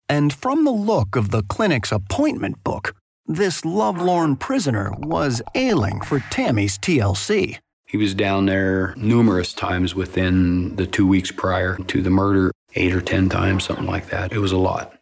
And 0.08 0.32
from 0.32 0.64
the 0.64 0.72
look 0.72 1.14
of 1.14 1.30
the 1.30 1.44
clinic's 1.44 1.92
appointment 1.92 2.64
book, 2.64 2.96
this 3.24 3.64
lovelorn 3.64 4.34
prisoner 4.34 4.92
was 4.98 5.40
ailing 5.54 6.00
for 6.00 6.18
Tammy's 6.30 6.76
TLC. 6.76 7.58
He 7.86 7.96
was 7.96 8.14
down 8.14 8.46
there 8.46 8.94
numerous 8.96 9.52
times 9.52 9.94
within 9.94 10.74
the 10.74 10.88
two 10.88 11.06
weeks 11.06 11.30
prior 11.30 11.76
to 11.76 12.02
the 12.02 12.10
murder, 12.10 12.50
eight 12.74 12.92
or 12.92 13.00
ten 13.00 13.28
times, 13.28 13.62
something 13.62 13.86
like 13.86 14.08
that. 14.10 14.32
It 14.32 14.38
was 14.38 14.50
a 14.50 14.58
lot. 14.58 14.92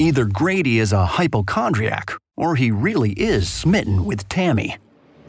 Either 0.00 0.24
Grady 0.24 0.80
is 0.80 0.92
a 0.92 1.06
hypochondriac, 1.06 2.12
or 2.36 2.56
he 2.56 2.72
really 2.72 3.12
is 3.12 3.48
smitten 3.48 4.04
with 4.04 4.28
Tammy. 4.28 4.78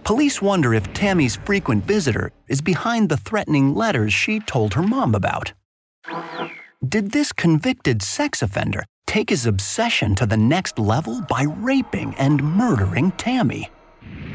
Police 0.04 0.42
wonder 0.42 0.74
if 0.74 0.92
Tammy's 0.94 1.36
frequent 1.36 1.86
visitor 1.86 2.32
is 2.48 2.62
behind 2.62 3.10
the 3.10 3.18
threatening 3.18 3.76
letters 3.76 4.12
she 4.12 4.40
told 4.40 4.74
her 4.74 4.82
mom 4.82 5.14
about. 5.14 5.54
Did 6.88 7.12
this 7.12 7.32
convicted 7.32 8.02
sex 8.02 8.42
offender 8.42 8.84
take 9.06 9.30
his 9.30 9.46
obsession 9.46 10.16
to 10.16 10.26
the 10.26 10.38
next 10.38 10.80
level 10.80 11.22
by 11.22 11.44
raping 11.44 12.16
and 12.16 12.44
murdering 12.44 13.12
Tammy? 13.14 13.70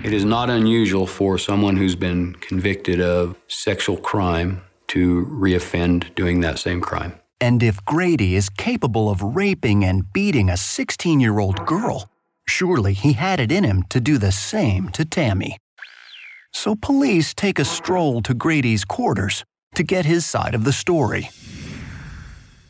It 0.05 0.13
is 0.13 0.25
not 0.25 0.49
unusual 0.49 1.07
for 1.07 1.39
someone 1.39 1.77
who's 1.77 1.97
been 1.97 2.35
convicted 2.37 3.01
of 3.01 3.37
sexual 3.49 3.97
crime 3.97 4.63
to 4.89 5.27
reoffend 5.27 6.15
doing 6.15 6.41
that 6.41 6.59
same 6.59 6.81
crime. 6.81 7.15
And 7.41 7.63
if 7.63 7.85
Grady 7.85 8.37
is 8.37 8.49
capable 8.49 9.11
of 9.11 9.21
raping 9.23 9.85
and 9.85 10.13
beating 10.13 10.49
a 10.49 10.57
16 10.57 11.21
year 11.21 11.39
old 11.39 11.67
girl, 11.67 12.09
surely 12.49 12.95
he 12.95 13.15
had 13.15 13.41
it 13.41 13.51
in 13.51 13.65
him 13.65 13.83
to 13.91 14.01
do 14.01 14.19
the 14.19 14.33
same 14.33 14.89
to 14.91 15.05
Tammy. 15.05 15.59
So 16.53 16.77
police 16.77 17.35
take 17.35 17.59
a 17.59 17.65
stroll 17.65 18.23
to 18.23 18.33
Grady's 18.33 18.85
quarters 18.85 19.45
to 19.75 19.83
get 19.83 20.07
his 20.07 20.25
side 20.25 20.55
of 20.55 20.65
the 20.65 20.73
story. 20.73 21.29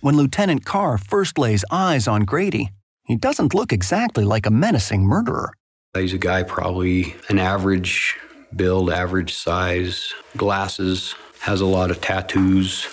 When 0.06 0.16
Lieutenant 0.16 0.64
Carr 0.64 0.98
first 0.98 1.36
lays 1.36 1.64
eyes 1.68 2.06
on 2.06 2.22
Grady, 2.22 2.70
he 3.06 3.16
doesn't 3.16 3.54
look 3.54 3.72
exactly 3.72 4.22
like 4.22 4.46
a 4.46 4.52
menacing 4.52 5.02
murderer. 5.02 5.52
He's 5.94 6.12
a 6.12 6.16
guy 6.16 6.44
probably 6.44 7.16
an 7.28 7.40
average 7.40 8.16
build, 8.54 8.88
average 8.88 9.34
size, 9.34 10.14
glasses, 10.36 11.16
has 11.40 11.60
a 11.60 11.66
lot 11.66 11.90
of 11.90 12.00
tattoos. 12.00 12.86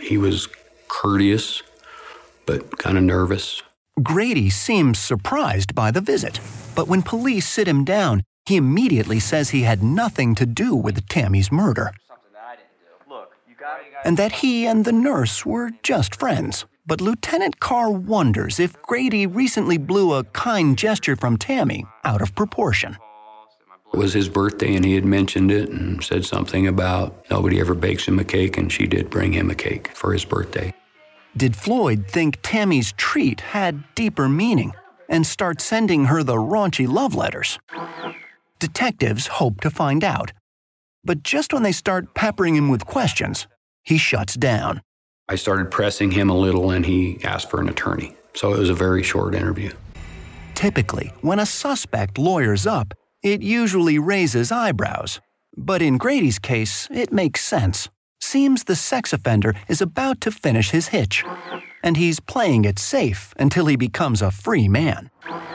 He 0.00 0.16
was 0.16 0.48
courteous, 0.88 1.62
but 2.46 2.78
kind 2.78 2.96
of 2.96 3.04
nervous. 3.04 3.60
Grady 4.02 4.48
seems 4.48 4.98
surprised 4.98 5.74
by 5.74 5.90
the 5.90 6.00
visit, 6.00 6.40
but 6.74 6.88
when 6.88 7.02
police 7.02 7.46
sit 7.46 7.68
him 7.68 7.84
down, 7.84 8.22
he 8.46 8.56
immediately 8.56 9.20
says 9.20 9.50
he 9.50 9.64
had 9.64 9.82
nothing 9.82 10.34
to 10.36 10.46
do 10.46 10.74
with 10.74 11.06
Tammy's 11.10 11.52
murder. 11.52 11.92
And 14.04 14.16
that 14.16 14.32
he 14.32 14.66
and 14.66 14.84
the 14.84 14.92
nurse 14.92 15.44
were 15.46 15.70
just 15.82 16.14
friends. 16.14 16.66
But 16.86 17.00
Lieutenant 17.00 17.60
Carr 17.60 17.90
wonders 17.90 18.60
if 18.60 18.80
Grady 18.82 19.26
recently 19.26 19.78
blew 19.78 20.12
a 20.12 20.24
kind 20.24 20.76
gesture 20.76 21.16
from 21.16 21.38
Tammy 21.38 21.86
out 22.04 22.20
of 22.20 22.34
proportion. 22.34 22.98
It 23.94 23.96
was 23.96 24.12
his 24.12 24.28
birthday, 24.28 24.74
and 24.74 24.84
he 24.84 24.94
had 24.94 25.04
mentioned 25.04 25.50
it 25.50 25.70
and 25.70 26.02
said 26.02 26.24
something 26.24 26.66
about 26.66 27.24
nobody 27.30 27.60
ever 27.60 27.74
bakes 27.74 28.06
him 28.06 28.18
a 28.18 28.24
cake, 28.24 28.58
and 28.58 28.70
she 28.70 28.86
did 28.86 29.08
bring 29.08 29.32
him 29.32 29.50
a 29.50 29.54
cake 29.54 29.88
for 29.94 30.12
his 30.12 30.24
birthday. 30.24 30.74
Did 31.36 31.56
Floyd 31.56 32.06
think 32.08 32.40
Tammy's 32.42 32.92
treat 32.92 33.40
had 33.40 33.82
deeper 33.94 34.28
meaning 34.28 34.74
and 35.08 35.26
start 35.26 35.60
sending 35.60 36.06
her 36.06 36.22
the 36.22 36.34
raunchy 36.34 36.88
love 36.88 37.14
letters? 37.14 37.58
Detectives 38.58 39.26
hope 39.28 39.60
to 39.60 39.70
find 39.70 40.04
out. 40.04 40.32
But 41.04 41.22
just 41.22 41.52
when 41.52 41.62
they 41.62 41.72
start 41.72 42.14
peppering 42.14 42.56
him 42.56 42.68
with 42.68 42.86
questions, 42.86 43.46
he 43.84 43.98
shuts 43.98 44.34
down. 44.34 44.80
I 45.28 45.36
started 45.36 45.70
pressing 45.70 46.10
him 46.10 46.28
a 46.28 46.36
little, 46.36 46.70
and 46.70 46.84
he 46.84 47.18
asked 47.24 47.50
for 47.50 47.60
an 47.60 47.68
attorney. 47.68 48.16
So 48.34 48.52
it 48.52 48.58
was 48.58 48.70
a 48.70 48.74
very 48.74 49.02
short 49.02 49.34
interview. 49.34 49.72
Typically, 50.54 51.12
when 51.20 51.38
a 51.38 51.46
suspect 51.46 52.18
lawyers 52.18 52.66
up, 52.66 52.94
it 53.22 53.42
usually 53.42 53.98
raises 53.98 54.52
eyebrows. 54.52 55.20
But 55.56 55.82
in 55.82 55.98
Grady's 55.98 56.38
case, 56.38 56.88
it 56.90 57.12
makes 57.12 57.44
sense. 57.44 57.88
Seems 58.20 58.64
the 58.64 58.76
sex 58.76 59.12
offender 59.12 59.54
is 59.68 59.80
about 59.80 60.20
to 60.22 60.30
finish 60.30 60.70
his 60.70 60.88
hitch, 60.88 61.24
and 61.82 61.96
he's 61.96 62.20
playing 62.20 62.64
it 62.64 62.78
safe 62.78 63.34
until 63.38 63.66
he 63.66 63.76
becomes 63.76 64.22
a 64.22 64.30
free 64.30 64.68
man. 64.68 65.10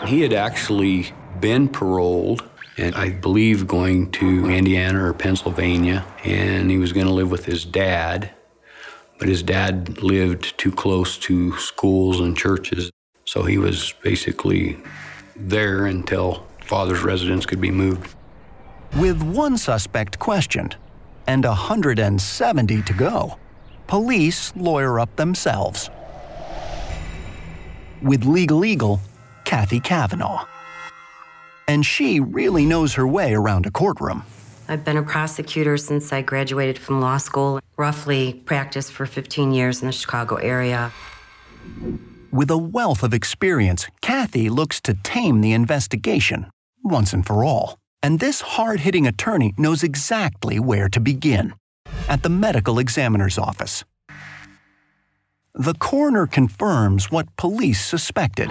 He 0.06 0.22
had 0.22 0.34
actually 0.34 1.12
been 1.40 1.68
paroled 1.68 2.44
and 2.80 2.96
I 2.96 3.10
believe 3.10 3.68
going 3.68 4.10
to 4.12 4.50
Indiana 4.50 5.04
or 5.04 5.14
Pennsylvania, 5.14 6.06
and 6.24 6.72
he 6.72 6.78
was 6.78 6.94
going 6.94 7.06
to 7.06 7.14
live 7.14 7.30
with 7.30 7.46
his 7.46 7.66
dad. 7.66 8.32
But 9.20 9.28
his 9.28 9.44
dad 9.44 10.02
lived 10.02 10.58
too 10.58 10.72
close 10.72 11.18
to 11.20 11.58
schools 11.58 12.22
and 12.22 12.38
churches, 12.38 12.90
so 13.26 13.44
he 13.44 13.58
was 13.58 13.94
basically 14.02 14.80
there 15.36 15.86
until 15.86 16.48
father's 16.62 17.02
residence 17.02 17.46
could 17.46 17.60
be 17.60 17.72
moved. 17.72 18.16
With 18.98 19.22
one 19.22 19.58
suspect 19.58 20.18
questioned 20.18 20.78
and 21.28 21.44
170 21.44 22.82
to 22.82 22.94
go, 22.94 23.38
police 23.88 24.54
lawyer 24.56 25.02
up 25.02 25.14
themselves. 25.18 25.90
With 28.02 28.24
Legal 28.24 28.64
Eagle, 28.64 29.02
Kathy 29.44 29.82
Kavanaugh 29.82 30.46
and 31.70 31.86
she 31.86 32.20
really 32.20 32.66
knows 32.66 32.96
her 32.96 33.08
way 33.08 33.36
around 33.36 33.68
a 33.68 33.72
courtroom. 33.72 34.24
I've 34.68 34.84
been 34.84 34.98
a 34.98 35.04
prosecutor 35.04 35.78
since 35.78 36.12
I 36.12 36.24
graduated 36.24 36.80
from 36.80 37.00
law 37.00 37.18
school, 37.18 37.60
roughly 37.78 38.34
practiced 38.46 38.92
for 38.92 39.06
15 39.06 39.52
years 39.52 39.82
in 39.82 39.86
the 39.86 39.92
Chicago 39.92 40.38
area. 40.38 40.92
With 42.32 42.50
a 42.50 42.58
wealth 42.58 43.04
of 43.04 43.14
experience, 43.14 43.86
Kathy 44.02 44.50
looks 44.50 44.82
to 44.82 44.96
tame 44.96 45.42
the 45.42 45.54
investigation 45.54 46.48
once 46.84 47.14
and 47.14 47.24
for 47.24 47.44
all. 47.44 47.78
And 48.02 48.20
this 48.20 48.42
hard 48.42 48.80
hitting 48.80 49.06
attorney 49.06 49.54
knows 49.56 49.84
exactly 49.84 50.60
where 50.60 50.90
to 50.90 51.00
begin 51.00 51.54
at 52.08 52.24
the 52.24 52.30
medical 52.30 52.80
examiner's 52.80 53.38
office. 53.38 53.84
The 55.54 55.76
coroner 55.76 56.26
confirms 56.26 57.12
what 57.12 57.36
police 57.36 57.84
suspected 57.86 58.50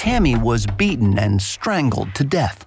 Tammy 0.00 0.34
was 0.34 0.64
beaten 0.66 1.18
and 1.18 1.42
strangled 1.42 2.14
to 2.14 2.24
death. 2.24 2.66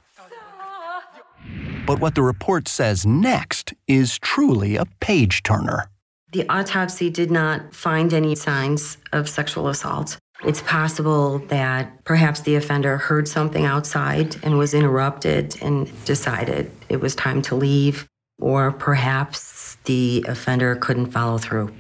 But 1.88 2.00
what 2.00 2.14
the 2.14 2.22
report 2.22 2.68
says 2.68 3.08
next 3.08 3.74
is 3.88 4.20
truly 4.20 4.76
a 4.76 4.86
page 5.00 5.42
turner. 5.42 5.90
The 6.32 6.48
autopsy 6.48 7.10
did 7.10 7.32
not 7.32 7.74
find 7.74 8.14
any 8.14 8.36
signs 8.36 9.00
of 9.12 9.28
sexual 9.28 9.68
assault. 9.68 10.20
It's 10.46 10.62
possible 10.62 11.40
that 11.48 12.04
perhaps 12.04 12.42
the 12.42 12.54
offender 12.54 12.98
heard 12.98 13.28
something 13.28 13.66
outside 13.66 14.36
and 14.44 14.60
was 14.60 14.76
interrupted 14.76 15.58
and 15.60 15.90
decided 16.06 16.70
it 16.88 17.02
was 17.02 17.16
time 17.16 17.42
to 17.50 17.56
leave, 17.56 18.08
or 18.40 18.72
perhaps 18.72 19.78
the 19.86 20.24
offender 20.28 20.76
couldn't 20.76 21.08
follow 21.08 21.40
through. 21.40 21.74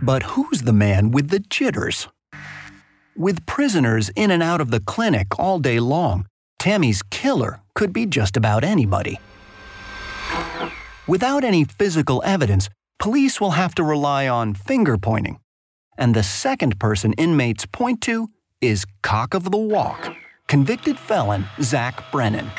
But 0.00 0.22
who's 0.22 0.62
the 0.62 0.72
man 0.72 1.10
with 1.10 1.28
the 1.28 1.40
jitters? 1.40 2.08
With 3.20 3.44
prisoners 3.44 4.10
in 4.16 4.30
and 4.30 4.42
out 4.42 4.62
of 4.62 4.70
the 4.70 4.80
clinic 4.80 5.38
all 5.38 5.58
day 5.58 5.78
long, 5.78 6.24
Tammy's 6.58 7.02
killer 7.02 7.60
could 7.74 7.92
be 7.92 8.06
just 8.06 8.34
about 8.34 8.64
anybody. 8.64 9.20
Without 11.06 11.44
any 11.44 11.64
physical 11.64 12.22
evidence, 12.24 12.70
police 12.98 13.38
will 13.38 13.50
have 13.50 13.74
to 13.74 13.84
rely 13.84 14.26
on 14.26 14.54
finger 14.54 14.96
pointing. 14.96 15.38
And 15.98 16.14
the 16.14 16.22
second 16.22 16.80
person 16.80 17.12
inmates 17.18 17.66
point 17.66 18.00
to 18.04 18.30
is 18.62 18.86
cock 19.02 19.34
of 19.34 19.50
the 19.50 19.58
walk, 19.58 20.16
convicted 20.46 20.98
felon 20.98 21.44
Zach 21.60 22.10
Brennan. 22.10 22.50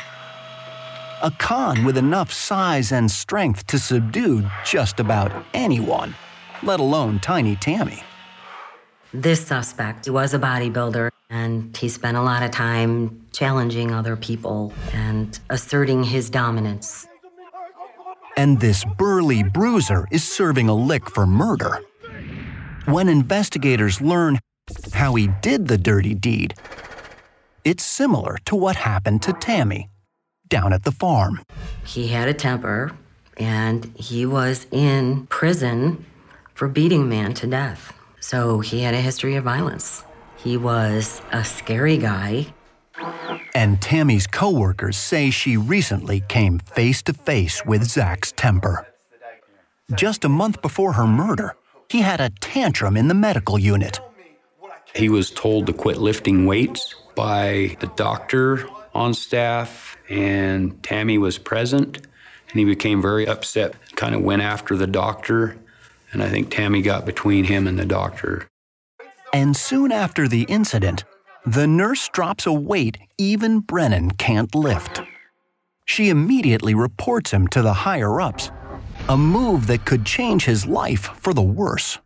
A 1.24 1.32
con 1.40 1.84
with 1.84 1.98
enough 1.98 2.32
size 2.32 2.92
and 2.92 3.10
strength 3.10 3.66
to 3.66 3.80
subdue 3.80 4.48
just 4.64 5.00
about 5.00 5.32
anyone, 5.54 6.14
let 6.62 6.78
alone 6.78 7.18
tiny 7.18 7.56
Tammy. 7.56 8.04
This 9.14 9.46
suspect 9.46 10.08
was 10.08 10.32
a 10.32 10.38
bodybuilder, 10.38 11.10
and 11.28 11.76
he 11.76 11.90
spent 11.90 12.16
a 12.16 12.22
lot 12.22 12.42
of 12.42 12.50
time 12.50 13.26
challenging 13.30 13.92
other 13.92 14.16
people 14.16 14.72
and 14.94 15.38
asserting 15.50 16.02
his 16.02 16.30
dominance. 16.30 17.06
And 18.38 18.58
this 18.60 18.86
burly 18.96 19.42
bruiser 19.42 20.06
is 20.10 20.24
serving 20.24 20.70
a 20.70 20.74
lick 20.74 21.10
for 21.10 21.26
murder. 21.26 21.78
When 22.86 23.10
investigators 23.10 24.00
learn 24.00 24.38
how 24.94 25.14
he 25.16 25.28
did 25.42 25.68
the 25.68 25.76
dirty 25.76 26.14
deed, 26.14 26.54
it's 27.64 27.84
similar 27.84 28.38
to 28.46 28.56
what 28.56 28.76
happened 28.76 29.20
to 29.24 29.34
Tammy 29.34 29.90
down 30.48 30.72
at 30.72 30.84
the 30.84 30.92
farm. 30.92 31.42
He 31.84 32.08
had 32.08 32.28
a 32.28 32.34
temper, 32.34 32.92
and 33.36 33.92
he 33.94 34.24
was 34.24 34.66
in 34.70 35.26
prison 35.26 36.06
for 36.54 36.66
beating 36.66 37.02
a 37.02 37.04
man 37.04 37.34
to 37.34 37.46
death. 37.46 37.92
So 38.22 38.60
he 38.60 38.80
had 38.80 38.94
a 38.94 39.00
history 39.00 39.34
of 39.34 39.42
violence. 39.42 40.04
He 40.36 40.56
was 40.56 41.20
a 41.32 41.44
scary 41.44 41.98
guy. 41.98 42.54
And 43.52 43.82
Tammy's 43.82 44.28
coworkers 44.28 44.96
say 44.96 45.30
she 45.30 45.56
recently 45.56 46.22
came 46.28 46.60
face 46.60 47.02
to 47.02 47.14
face 47.14 47.66
with 47.66 47.82
Zach's 47.82 48.30
temper. 48.30 48.86
Just 49.94 50.24
a 50.24 50.28
month 50.28 50.62
before 50.62 50.92
her 50.92 51.06
murder, 51.06 51.56
he 51.88 52.02
had 52.02 52.20
a 52.20 52.30
tantrum 52.30 52.96
in 52.96 53.08
the 53.08 53.14
medical 53.14 53.58
unit. 53.58 54.00
He 54.94 55.08
was 55.08 55.30
told 55.30 55.66
to 55.66 55.72
quit 55.72 55.98
lifting 55.98 56.46
weights 56.46 56.94
by 57.16 57.76
the 57.80 57.88
doctor 57.96 58.68
on 58.94 59.14
staff, 59.14 59.96
and 60.08 60.80
Tammy 60.84 61.18
was 61.18 61.38
present, 61.38 61.96
and 61.96 62.58
he 62.58 62.64
became 62.64 63.02
very 63.02 63.26
upset, 63.26 63.74
kind 63.96 64.14
of 64.14 64.22
went 64.22 64.42
after 64.42 64.76
the 64.76 64.86
doctor, 64.86 65.58
and 66.12 66.22
I 66.22 66.28
think 66.28 66.50
Tammy 66.50 66.82
got 66.82 67.06
between 67.06 67.44
him 67.44 67.66
and 67.66 67.78
the 67.78 67.86
doctor. 67.86 68.48
And 69.32 69.56
soon 69.56 69.92
after 69.92 70.28
the 70.28 70.42
incident, 70.42 71.04
the 71.46 71.66
nurse 71.66 72.08
drops 72.08 72.46
a 72.46 72.52
weight 72.52 72.98
even 73.18 73.60
Brennan 73.60 74.12
can't 74.12 74.54
lift. 74.54 75.00
She 75.84 76.10
immediately 76.10 76.74
reports 76.74 77.32
him 77.32 77.48
to 77.48 77.62
the 77.62 77.72
higher 77.72 78.20
ups, 78.20 78.50
a 79.08 79.16
move 79.16 79.66
that 79.66 79.84
could 79.84 80.04
change 80.04 80.44
his 80.44 80.66
life 80.66 81.10
for 81.18 81.34
the 81.34 81.42
worse. 81.42 81.98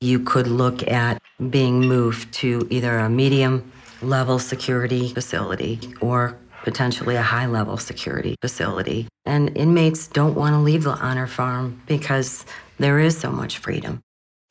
You 0.00 0.20
could 0.20 0.46
look 0.46 0.86
at 0.86 1.20
being 1.50 1.80
moved 1.80 2.32
to 2.34 2.66
either 2.70 2.98
a 2.98 3.08
medium 3.08 3.72
level 4.02 4.38
security 4.38 5.12
facility 5.12 5.80
or 6.00 6.38
potentially 6.62 7.16
a 7.16 7.22
high 7.22 7.46
level 7.46 7.76
security 7.78 8.36
facility. 8.40 9.08
And 9.24 9.56
inmates 9.56 10.06
don't 10.06 10.34
want 10.34 10.54
to 10.54 10.58
leave 10.58 10.84
the 10.84 10.90
honor 10.90 11.26
farm 11.26 11.80
because 11.86 12.44
there 12.78 12.98
is 12.98 13.18
so 13.18 13.30
much 13.30 13.58
freedom. 13.58 14.00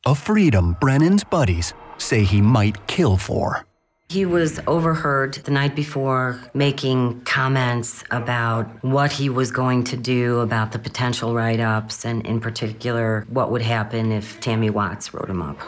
A 0.06 0.14
freedom 0.14 0.76
Brennan's 0.80 1.24
buddies 1.24 1.74
say 1.98 2.24
he 2.24 2.40
might 2.40 2.86
kill 2.86 3.16
for. 3.16 3.66
He 4.10 4.24
was 4.24 4.58
overheard 4.66 5.34
the 5.34 5.50
night 5.50 5.74
before 5.74 6.40
making 6.54 7.20
comments 7.24 8.04
about 8.10 8.64
what 8.82 9.12
he 9.12 9.28
was 9.28 9.50
going 9.50 9.84
to 9.84 9.98
do 9.98 10.40
about 10.40 10.72
the 10.72 10.78
potential 10.78 11.34
write 11.34 11.60
ups, 11.60 12.06
and 12.06 12.26
in 12.26 12.40
particular, 12.40 13.26
what 13.28 13.50
would 13.50 13.60
happen 13.60 14.10
if 14.10 14.40
Tammy 14.40 14.70
Watts 14.70 15.12
wrote 15.12 15.28
him 15.28 15.42
up. 15.42 15.58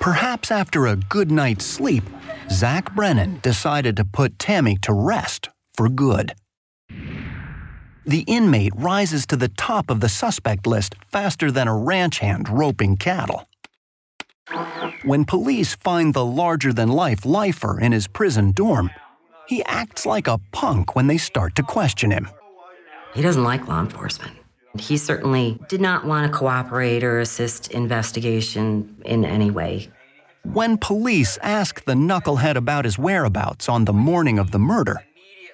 Perhaps 0.00 0.50
after 0.50 0.86
a 0.86 0.96
good 0.96 1.30
night's 1.30 1.66
sleep, 1.66 2.04
Zach 2.50 2.94
Brennan 2.94 3.40
decided 3.42 3.94
to 3.98 4.04
put 4.06 4.38
Tammy 4.38 4.76
to 4.82 4.94
rest 4.94 5.50
for 5.74 5.90
good. 5.90 6.32
The 8.04 8.24
inmate 8.26 8.72
rises 8.74 9.26
to 9.26 9.36
the 9.36 9.48
top 9.48 9.88
of 9.88 10.00
the 10.00 10.08
suspect 10.08 10.66
list 10.66 10.96
faster 11.06 11.52
than 11.52 11.68
a 11.68 11.76
ranch 11.76 12.18
hand 12.18 12.48
roping 12.48 12.96
cattle. 12.96 13.48
When 15.04 15.24
police 15.24 15.76
find 15.76 16.12
the 16.12 16.24
larger 16.24 16.72
than 16.72 16.88
life 16.88 17.24
lifer 17.24 17.78
in 17.78 17.92
his 17.92 18.08
prison 18.08 18.52
dorm, 18.52 18.90
he 19.46 19.64
acts 19.64 20.04
like 20.04 20.26
a 20.26 20.40
punk 20.50 20.96
when 20.96 21.06
they 21.06 21.18
start 21.18 21.54
to 21.56 21.62
question 21.62 22.10
him. 22.10 22.28
He 23.14 23.22
doesn't 23.22 23.44
like 23.44 23.68
law 23.68 23.80
enforcement. 23.80 24.36
He 24.78 24.96
certainly 24.96 25.60
did 25.68 25.80
not 25.80 26.04
want 26.04 26.30
to 26.30 26.36
cooperate 26.36 27.04
or 27.04 27.20
assist 27.20 27.70
investigation 27.70 28.96
in 29.04 29.24
any 29.24 29.50
way. 29.50 29.90
When 30.44 30.76
police 30.76 31.38
ask 31.42 31.84
the 31.84 31.94
knucklehead 31.94 32.56
about 32.56 32.84
his 32.84 32.98
whereabouts 32.98 33.68
on 33.68 33.84
the 33.84 33.92
morning 33.92 34.38
of 34.38 34.50
the 34.50 34.58
murder, 34.58 35.04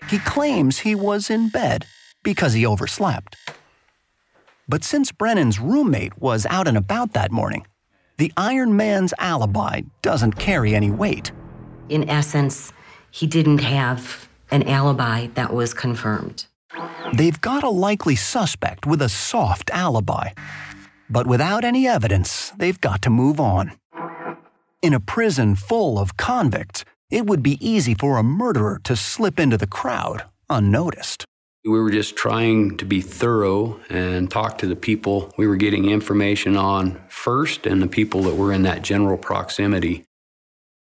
he 0.09 0.19
claims 0.19 0.79
he 0.79 0.95
was 0.95 1.29
in 1.29 1.51
bed 1.51 1.85
because 2.23 2.53
he 2.53 2.67
overslept. 2.67 3.37
But 4.69 4.85
since 4.85 5.13
Brennan's 5.13 5.59
roommate 5.59 6.19
was 6.19 6.47
out 6.47 6.69
and 6.69 6.77
about 6.77 7.15
that 7.15 7.33
morning, 7.33 7.67
the 8.19 8.33
Iron 8.37 8.77
Man's 8.77 9.15
alibi 9.19 9.83
doesn't 10.03 10.35
carry 10.35 10.75
any 10.75 10.91
weight. 10.91 11.33
In 11.89 12.09
essence, 12.09 12.73
he 13.11 13.27
didn't 13.27 13.59
have 13.59 14.29
an 14.51 14.69
alibi 14.69 15.29
that 15.35 15.55
was 15.55 15.73
confirmed. 15.73 16.47
They've 17.15 17.41
got 17.41 17.65
a 17.65 17.71
likely 17.71 18.17
suspect 18.17 18.87
with 18.87 19.01
a 19.01 19.09
soft 19.09 19.71
alibi. 19.71 20.31
But 21.09 21.27
without 21.27 21.65
any 21.65 21.89
evidence, 21.89 22.51
they've 22.59 22.81
got 22.81 23.01
to 23.03 23.11
move 23.11 23.41
on. 23.41 23.73
In 24.83 24.93
a 24.93 25.01
prison 25.01 25.55
full 25.55 25.99
of 25.99 26.17
convicts, 26.17 26.85
it 27.11 27.27
would 27.27 27.43
be 27.43 27.67
easy 27.67 27.95
for 27.95 28.19
a 28.19 28.23
murderer 28.23 28.81
to 28.85 28.95
slip 28.95 29.41
into 29.41 29.57
the 29.57 29.67
crowd 29.67 30.25
unnoticed. 30.51 31.25
We 31.69 31.81
were 31.81 31.91
just 31.91 32.17
trying 32.17 32.79
to 32.79 32.87
be 32.87 33.03
thorough 33.03 33.79
and 33.91 34.31
talk 34.31 34.57
to 34.59 34.67
the 34.67 34.75
people 34.75 35.31
we 35.37 35.47
were 35.47 35.57
getting 35.57 35.91
information 35.91 36.57
on 36.57 36.99
first 37.11 37.67
and 37.67 37.83
the 37.83 37.87
people 37.87 38.23
that 38.23 38.37
were 38.37 38.55
in 38.55 38.63
that 38.63 38.81
general 38.81 39.19
proximity. 39.19 40.05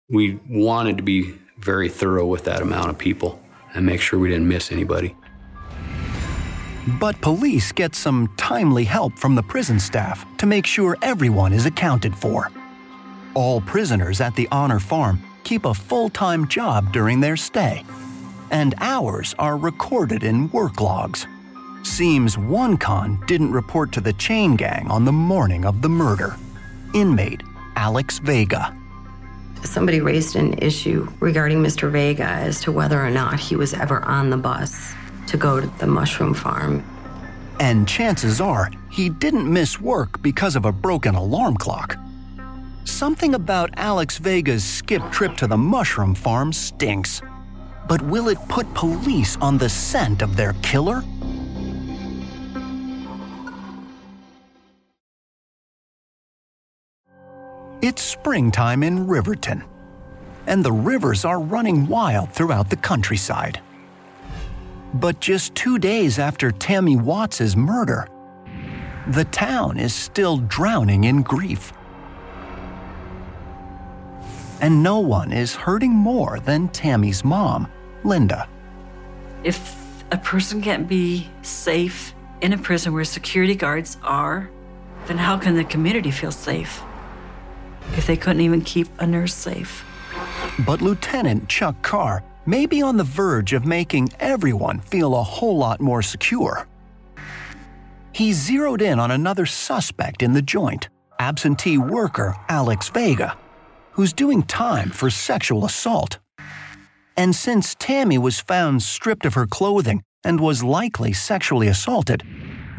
We 0.09 0.39
wanted 0.47 0.97
to 0.97 1.03
be 1.03 1.39
very 1.57 1.89
thorough 1.89 2.27
with 2.27 2.43
that 2.43 2.61
amount 2.61 2.91
of 2.91 2.99
people 2.99 3.41
and 3.73 3.83
make 3.83 3.99
sure 3.99 4.19
we 4.19 4.29
didn't 4.29 4.47
miss 4.47 4.71
anybody. 4.71 5.15
But 6.99 7.19
police 7.19 7.71
get 7.71 7.95
some 7.95 8.31
timely 8.37 8.83
help 8.83 9.17
from 9.17 9.33
the 9.33 9.43
prison 9.43 9.79
staff 9.79 10.23
to 10.37 10.45
make 10.45 10.67
sure 10.67 10.97
everyone 11.01 11.51
is 11.51 11.65
accounted 11.65 12.15
for. 12.15 12.51
All 13.33 13.59
prisoners 13.61 14.21
at 14.21 14.35
the 14.35 14.47
Honor 14.51 14.79
Farm 14.79 15.19
keep 15.43 15.65
a 15.65 15.73
full 15.73 16.09
time 16.09 16.47
job 16.47 16.93
during 16.93 17.19
their 17.21 17.37
stay, 17.37 17.83
and 18.51 18.75
hours 18.79 19.35
are 19.39 19.57
recorded 19.57 20.23
in 20.23 20.49
work 20.51 20.81
logs. 20.81 21.27
Seems 21.83 22.37
one 22.37 22.77
con 22.77 23.23
didn't 23.27 23.51
report 23.51 23.91
to 23.93 24.01
the 24.01 24.13
chain 24.13 24.55
gang 24.55 24.89
on 24.89 25.05
the 25.05 25.11
morning 25.11 25.65
of 25.65 25.81
the 25.81 25.89
murder. 25.89 26.35
Inmate 26.93 27.41
Alex 27.75 28.19
Vega. 28.19 28.75
Somebody 29.63 30.01
raised 30.01 30.35
an 30.35 30.53
issue 30.59 31.07
regarding 31.19 31.61
Mr. 31.61 31.91
Vega 31.91 32.23
as 32.23 32.61
to 32.61 32.71
whether 32.71 32.99
or 32.99 33.09
not 33.09 33.39
he 33.39 33.55
was 33.55 33.73
ever 33.73 34.01
on 34.03 34.29
the 34.29 34.37
bus 34.37 34.93
to 35.27 35.37
go 35.37 35.59
to 35.59 35.67
the 35.79 35.87
mushroom 35.87 36.33
farm. 36.33 36.83
And 37.59 37.87
chances 37.87 38.39
are 38.39 38.71
he 38.89 39.09
didn't 39.09 39.51
miss 39.51 39.79
work 39.79 40.21
because 40.21 40.55
of 40.55 40.65
a 40.65 40.71
broken 40.71 41.15
alarm 41.15 41.57
clock. 41.57 41.97
Something 42.85 43.35
about 43.35 43.69
Alex 43.75 44.17
Vega's 44.17 44.63
skip 44.63 45.03
trip 45.11 45.35
to 45.37 45.47
the 45.47 45.57
mushroom 45.57 46.15
farm 46.15 46.51
stinks. 46.51 47.21
But 47.89 48.03
will 48.03 48.29
it 48.29 48.37
put 48.47 48.71
police 48.75 49.35
on 49.37 49.57
the 49.57 49.67
scent 49.67 50.21
of 50.21 50.35
their 50.35 50.53
killer? 50.61 51.03
It's 57.81 58.03
springtime 58.03 58.83
in 58.83 59.07
Riverton, 59.07 59.63
and 60.45 60.63
the 60.63 60.71
rivers 60.71 61.25
are 61.25 61.39
running 61.39 61.87
wild 61.87 62.31
throughout 62.31 62.69
the 62.69 62.75
countryside. 62.75 63.59
But 64.93 65.19
just 65.19 65.55
two 65.55 65.79
days 65.79 66.19
after 66.19 66.51
Tammy 66.51 66.95
Watts' 66.95 67.55
murder, 67.55 68.07
the 69.07 69.25
town 69.25 69.79
is 69.79 69.95
still 69.95 70.37
drowning 70.37 71.05
in 71.05 71.23
grief. 71.23 71.73
And 74.61 74.83
no 74.83 74.99
one 74.99 75.31
is 75.31 75.55
hurting 75.55 75.91
more 75.91 76.39
than 76.39 76.67
Tammy's 76.67 77.23
mom, 77.23 77.67
Linda. 78.03 78.47
If 79.43 80.03
a 80.11 80.17
person 80.17 80.61
can't 80.61 80.87
be 80.87 81.29
safe 81.41 82.13
in 82.41 82.53
a 82.53 82.57
prison 82.57 82.93
where 82.93 83.03
security 83.03 83.55
guards 83.55 83.97
are, 84.03 84.49
then 85.07 85.17
how 85.17 85.37
can 85.37 85.55
the 85.55 85.63
community 85.63 86.11
feel 86.11 86.31
safe? 86.31 86.81
If 87.95 88.07
they 88.07 88.17
couldn't 88.17 88.41
even 88.41 88.61
keep 88.61 88.87
a 88.99 89.07
nurse 89.07 89.33
safe. 89.33 89.85
But 90.65 90.81
Lieutenant 90.81 91.47
Chuck 91.49 91.81
Carr 91.81 92.23
may 92.45 92.65
be 92.65 92.81
on 92.81 92.97
the 92.97 93.03
verge 93.03 93.53
of 93.53 93.65
making 93.65 94.09
everyone 94.19 94.79
feel 94.79 95.15
a 95.15 95.23
whole 95.23 95.57
lot 95.57 95.79
more 95.79 96.01
secure. 96.01 96.67
He 98.11 98.33
zeroed 98.33 98.81
in 98.81 98.99
on 98.99 99.11
another 99.11 99.45
suspect 99.45 100.21
in 100.21 100.33
the 100.33 100.41
joint, 100.41 100.89
absentee 101.19 101.77
worker 101.77 102.35
Alex 102.49 102.89
Vega, 102.89 103.37
who's 103.91 104.13
doing 104.13 104.43
time 104.43 104.89
for 104.89 105.09
sexual 105.09 105.65
assault. 105.65 106.19
And 107.19 107.35
since 107.35 107.75
Tammy 107.75 108.17
was 108.17 108.39
found 108.39 108.81
stripped 108.81 109.25
of 109.25 109.33
her 109.33 109.45
clothing 109.45 110.03
and 110.23 110.39
was 110.39 110.63
likely 110.63 111.11
sexually 111.11 111.67
assaulted, 111.67 112.23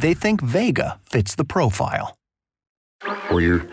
they 0.01 0.15
think 0.15 0.41
Vega 0.41 0.99
fits 1.05 1.35
the 1.35 1.45
profile. 1.45 2.17
Where 3.29 3.43
you're 3.43 3.67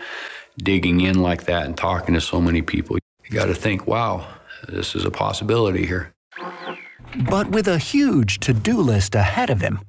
digging 0.58 1.00
in 1.00 1.22
like 1.22 1.44
that 1.44 1.64
and 1.64 1.74
talking 1.74 2.14
to 2.16 2.20
so 2.20 2.38
many 2.38 2.60
people, 2.60 2.98
you 3.24 3.30
got 3.30 3.46
to 3.46 3.54
think, 3.54 3.86
wow, 3.86 4.28
this 4.68 4.94
is 4.94 5.06
a 5.06 5.10
possibility 5.10 5.86
here. 5.86 6.12
But 7.30 7.48
with 7.48 7.66
a 7.66 7.78
huge 7.78 8.38
to 8.40 8.52
do 8.52 8.76
list 8.76 9.14
ahead 9.14 9.48
of 9.48 9.62
him, 9.62 9.80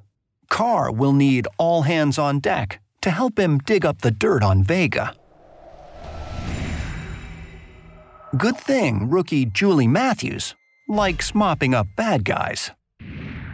Carr 0.47 0.93
will 0.93 1.11
need 1.11 1.45
all 1.57 1.81
hands 1.81 2.17
on 2.17 2.39
deck 2.39 2.79
to 3.01 3.11
help 3.11 3.37
him 3.37 3.57
dig 3.57 3.85
up 3.85 3.99
the 3.99 4.11
dirt 4.11 4.43
on 4.43 4.63
Vega. 4.63 5.13
Good 8.37 8.55
thing 8.57 9.09
rookie 9.09 9.45
Julie 9.45 9.87
Matthews 9.87 10.55
likes 10.89 11.33
mopping 11.33 11.73
up 11.73 11.87
bad 11.95 12.25
guys. 12.25 12.71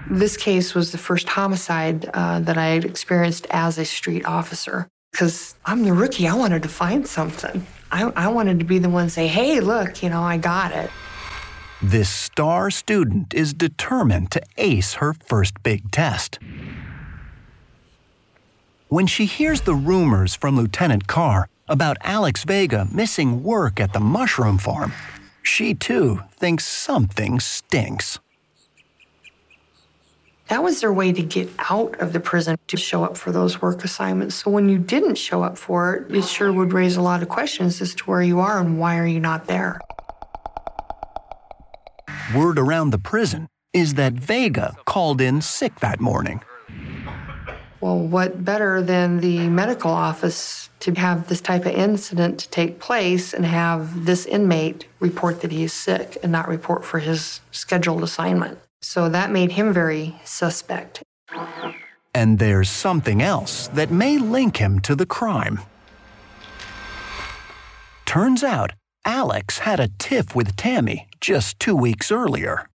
This 0.10 0.38
case 0.38 0.74
was 0.74 0.92
the 0.92 0.98
first 0.98 1.28
homicide 1.28 2.10
uh, 2.14 2.40
that 2.40 2.58
I 2.58 2.68
had 2.68 2.86
experienced 2.86 3.46
as 3.50 3.78
a 3.78 3.86
street 3.86 4.26
officer. 4.26 4.88
Because 5.12 5.56
I'm 5.66 5.84
the 5.84 5.94
rookie, 5.94 6.28
I 6.28 6.34
wanted 6.34 6.64
to 6.64 6.70
find 6.70 7.08
something. 7.08 7.66
I, 7.92 8.04
I 8.16 8.28
wanted 8.30 8.60
to 8.60 8.66
be 8.66 8.80
the 8.80 8.90
one 8.90 9.06
to 9.06 9.10
say, 9.10 9.28
hey, 9.28 9.60
look, 9.60 10.02
you 10.02 10.10
know, 10.10 10.22
I 10.22 10.38
got 10.38 10.72
it. 10.72 10.90
This 11.82 12.10
star 12.10 12.72
student 12.72 13.34
is 13.34 13.54
determined 13.54 14.32
to 14.32 14.42
ace 14.58 14.96
her 14.96 15.14
first 15.14 15.62
big 15.64 15.92
test. 15.92 16.40
When 18.88 19.08
she 19.08 19.26
hears 19.26 19.62
the 19.62 19.76
rumors 19.76 20.36
from 20.36 20.56
Lieutenant 20.56 21.08
Carr 21.08 21.50
about 21.68 21.98
Alex 22.02 22.44
Vega 22.44 22.88
missing 22.92 23.44
work 23.44 23.80
at 23.80 23.94
the 23.94 24.00
mushroom 24.00 24.58
farm, 24.58 24.94
She 25.46 25.76
too 25.76 26.24
thinks 26.32 26.66
something 26.66 27.40
stinks. 27.40 28.20
That 30.48 30.64
was 30.64 30.82
their 30.82 30.92
way 30.92 31.14
to 31.14 31.22
get 31.22 31.50
out 31.70 32.00
of 32.02 32.14
the 32.14 32.20
prison 32.20 32.58
to 32.68 32.78
show 32.78 33.04
up 33.04 33.16
for 33.16 33.32
those 33.32 33.62
work 33.62 33.84
assignments. 33.84 34.36
So 34.36 34.50
when 34.50 34.70
you 34.70 34.80
didn't 34.80 35.16
show 35.16 35.44
up 35.44 35.58
for 35.58 35.96
it, 35.96 36.16
it 36.16 36.26
sure 36.26 36.52
would 36.52 36.74
raise 36.74 36.98
a 36.98 37.02
lot 37.02 37.22
of 37.22 37.30
questions 37.30 37.80
as 37.80 37.94
to 37.96 38.04
where 38.06 38.22
you 38.22 38.40
are 38.40 38.60
and 38.60 38.80
why 38.80 38.98
are 38.98 39.06
you 39.06 39.20
not 39.20 39.46
there. 39.46 39.80
Word 42.36 42.58
around 42.58 42.90
the 42.90 43.00
prison 43.00 43.48
is 43.72 43.94
that 43.94 44.14
Vega 44.14 44.76
called 44.86 45.22
in 45.22 45.42
sick 45.42 45.80
that 45.80 46.02
morning. 46.02 46.42
Well, 47.82 48.00
what 48.00 48.44
better 48.44 48.82
than 48.82 49.20
the 49.20 49.50
medical 49.50 49.92
office 49.92 50.70
to 50.80 50.94
have 50.94 51.28
this 51.28 51.42
type 51.42 51.66
of 51.66 51.74
incident 51.74 52.40
to 52.40 52.50
take 52.50 52.80
place 52.80 53.34
and 53.34 53.46
have 53.46 54.06
this 54.06 54.26
inmate 54.26 54.88
report 55.00 55.42
that 55.42 55.52
he 55.52 55.64
is 55.64 55.74
sick 55.74 56.18
and 56.24 56.32
not 56.32 56.48
report 56.48 56.86
for 56.86 57.00
his 57.00 57.42
scheduled 57.52 58.04
assignment? 58.04 58.60
So 58.82 59.10
that 59.10 59.32
made 59.32 59.54
him 59.54 59.74
very 59.74 60.16
suspect. 60.24 61.04
And 62.14 62.40
there's 62.40 62.70
something 62.70 63.22
else 63.22 63.68
that 63.70 63.92
may 63.92 64.18
link 64.18 64.58
him 64.58 64.80
to 64.82 64.96
the 64.96 65.06
crime. 65.06 65.60
Turns 68.06 68.44
out, 68.44 68.74
Alex 69.04 69.60
had 69.60 69.80
a 69.80 69.90
tiff 70.00 70.36
with 70.36 70.56
Tammy 70.56 71.08
just 71.20 71.60
two 71.60 71.76
weeks 71.76 72.12
earlier. 72.12 72.68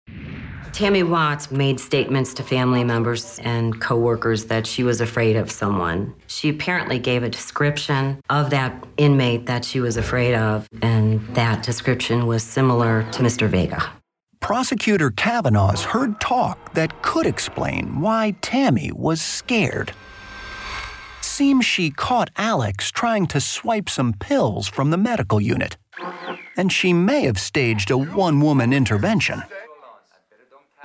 Tammy 0.73 1.03
Watts 1.03 1.51
made 1.51 1.81
statements 1.81 2.33
to 2.35 2.43
family 2.43 2.85
members 2.85 3.39
and 3.41 3.81
coworkers 3.81 4.47
that 4.47 4.67
she 4.67 4.83
was 4.83 5.01
afraid 5.01 5.37
of 5.37 5.51
someone. 5.51 6.15
She 6.27 6.49
apparently 6.49 6.99
gave 6.99 7.23
a 7.23 7.29
description 7.29 8.23
of 8.31 8.51
that 8.51 8.85
inmate 8.97 9.47
that 9.47 9.65
she 9.65 9.81
was 9.81 9.97
afraid 9.97 10.35
of, 10.35 10.69
and 10.81 11.21
that 11.35 11.63
description 11.63 12.27
was 12.27 12.43
similar 12.43 13.03
to 13.13 13.23
Mr. 13.23 13.49
Vega. 13.49 13.93
Prosecutor 14.41 15.11
Kavanaugh's 15.11 15.85
heard 15.85 16.21
talk 16.21 16.73
that 16.75 17.03
could 17.03 17.27
explain 17.27 18.01
why 18.01 18.37
Tammy 18.41 18.91
was 18.95 19.21
scared. 19.21 19.93
Seems 21.21 21.67
she 21.67 21.91
caught 21.91 22.31
Alex 22.37 22.91
trying 22.91 23.27
to 23.29 23.41
swipe 23.41 23.89
some 23.91 24.15
pills 24.15 24.69
from 24.69 24.91
the 24.91 24.97
medical 24.97 25.41
unit, 25.41 25.77
and 26.57 26.73
she 26.73 26.93
may 26.93 27.23
have 27.23 27.39
staged 27.39 27.91
a 27.91 27.99
one 27.99 28.41
woman 28.41 28.73
intervention. 28.73 29.43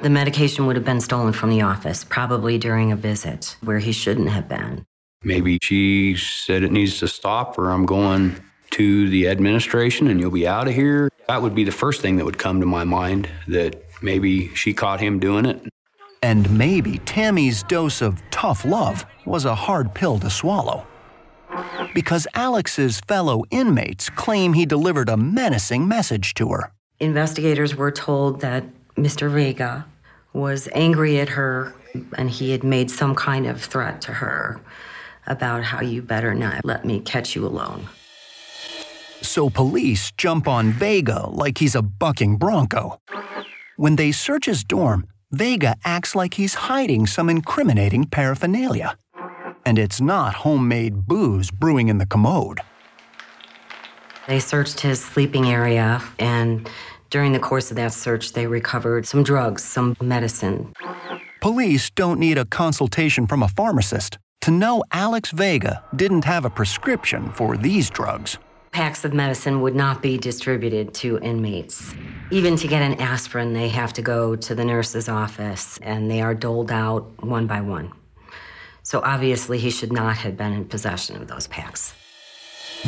The 0.02 0.10
medication 0.10 0.66
would 0.66 0.76
have 0.76 0.84
been 0.84 1.00
stolen 1.00 1.32
from 1.32 1.50
the 1.50 1.62
office, 1.62 2.04
probably 2.04 2.58
during 2.58 2.92
a 2.92 2.96
visit 2.96 3.56
where 3.62 3.80
he 3.80 3.92
shouldn't 3.94 4.30
have 4.30 4.50
been. 4.50 4.86
Maybe 5.24 5.58
she 5.62 6.18
said 6.18 6.64
it 6.64 6.72
needs 6.72 7.00
to 7.00 7.08
stop, 7.08 7.58
or 7.58 7.70
I'm 7.70 7.86
going 7.86 8.36
to 8.72 9.10
the 9.10 9.30
administration 9.30 10.08
and 10.10 10.20
you'll 10.20 10.32
be 10.32 10.48
out 10.48 10.68
of 10.68 10.74
here. 10.74 11.10
That 11.30 11.42
would 11.42 11.56
be 11.56 11.64
the 11.64 11.72
first 11.72 12.02
thing 12.02 12.18
that 12.18 12.26
would 12.26 12.38
come 12.38 12.60
to 12.60 12.66
my 12.66 12.84
mind 12.84 13.30
that 13.48 13.82
maybe 14.02 14.54
she 14.54 14.74
caught 14.74 15.00
him 15.00 15.18
doing 15.18 15.46
it. 15.46 15.66
And 16.22 16.58
maybe 16.58 16.98
Tammy's 17.00 17.64
dose 17.64 18.02
of 18.02 18.22
tough 18.32 18.66
love 18.66 19.06
was 19.26 19.46
a 19.46 19.56
hard 19.56 19.94
pill 19.94 20.20
to 20.20 20.30
swallow. 20.30 20.86
Because 21.94 22.28
Alex's 22.34 23.00
fellow 23.00 23.44
inmates 23.50 24.10
claim 24.10 24.54
he 24.54 24.66
delivered 24.66 25.08
a 25.08 25.16
menacing 25.16 25.88
message 25.88 26.34
to 26.34 26.50
her. 26.50 26.74
Investigators 27.00 27.76
were 27.76 27.92
told 27.92 28.42
that 28.42 28.66
Mr. 28.98 29.30
Vega 29.32 29.86
was 30.34 30.68
angry 30.74 31.20
at 31.20 31.30
her 31.30 31.74
and 32.18 32.30
he 32.30 32.52
had 32.52 32.64
made 32.64 32.92
some 32.92 33.16
kind 33.16 33.46
of 33.46 33.62
threat 33.62 34.02
to 34.02 34.14
her 34.14 34.60
about 35.28 35.64
how 35.64 35.82
you 35.82 36.02
better 36.02 36.34
not 36.34 36.64
let 36.64 36.86
me 36.86 37.00
catch 37.00 37.36
you 37.36 37.46
alone. 37.46 37.88
So 39.22 39.50
police 39.50 40.12
jump 40.12 40.48
on 40.48 40.72
Vega 40.72 41.28
like 41.30 41.58
he's 41.58 41.76
a 41.76 41.82
bucking 41.82 42.38
bronco. 42.38 43.00
When 43.78 43.96
they 43.96 44.12
search 44.12 44.46
his 44.46 44.64
dorm, 44.64 45.08
Vega 45.32 45.76
acts 45.84 46.16
like 46.16 46.36
he's 46.36 46.54
hiding 46.54 47.08
some 47.08 47.30
incriminating 47.30 48.06
paraphernalia. 48.06 48.98
And 49.66 49.80
it's 49.80 50.00
not 50.00 50.36
homemade 50.36 51.08
booze 51.08 51.50
brewing 51.50 51.88
in 51.88 51.98
the 51.98 52.06
commode. 52.06 52.60
They 54.28 54.40
searched 54.40 54.80
his 54.82 55.04
sleeping 55.04 55.48
area 55.48 56.02
and 56.20 56.70
during 57.10 57.32
the 57.34 57.40
course 57.40 57.72
of 57.72 57.78
that 57.78 57.94
search, 57.94 58.34
they 58.34 58.48
recovered 58.48 59.06
some 59.06 59.24
drugs, 59.24 59.64
some 59.64 59.96
medicine. 60.02 60.74
Police 61.42 61.90
don't 61.92 62.20
need 62.20 62.38
a 62.38 62.46
consultation 62.46 63.28
from 63.28 63.44
a 63.44 63.48
pharmacist 63.48 64.18
to 64.42 64.52
know 64.52 64.84
Alex 64.92 65.32
Vega 65.32 65.84
didn't 65.96 66.24
have 66.24 66.46
a 66.46 66.50
prescription 66.50 67.32
for 67.32 67.58
these 67.58 67.90
drugs. 67.90 68.38
Packs 68.72 69.04
of 69.04 69.14
medicine 69.14 69.62
would 69.62 69.74
not 69.74 70.02
be 70.02 70.18
distributed 70.18 70.94
to 70.96 71.18
inmates. 71.20 71.96
Even 72.30 72.56
to 72.58 72.68
get 72.68 72.82
an 72.82 73.02
aspirin, 73.02 73.54
they 73.54 73.70
have 73.70 73.94
to 73.94 74.02
go 74.02 74.36
to 74.36 74.54
the 74.54 74.66
nurse's 74.66 75.10
office 75.10 75.80
and 75.82 76.12
they 76.12 76.22
are 76.22 76.36
doled 76.36 76.72
out 76.72 77.24
one 77.24 77.48
by 77.48 77.62
one. 77.62 77.92
So 78.84 79.02
obviously, 79.04 79.58
he 79.58 79.72
should 79.72 79.92
not 79.92 80.18
have 80.18 80.38
been 80.38 80.54
in 80.54 80.66
possession 80.66 81.16
of 81.16 81.28
those 81.28 81.48
packs. 81.48 81.96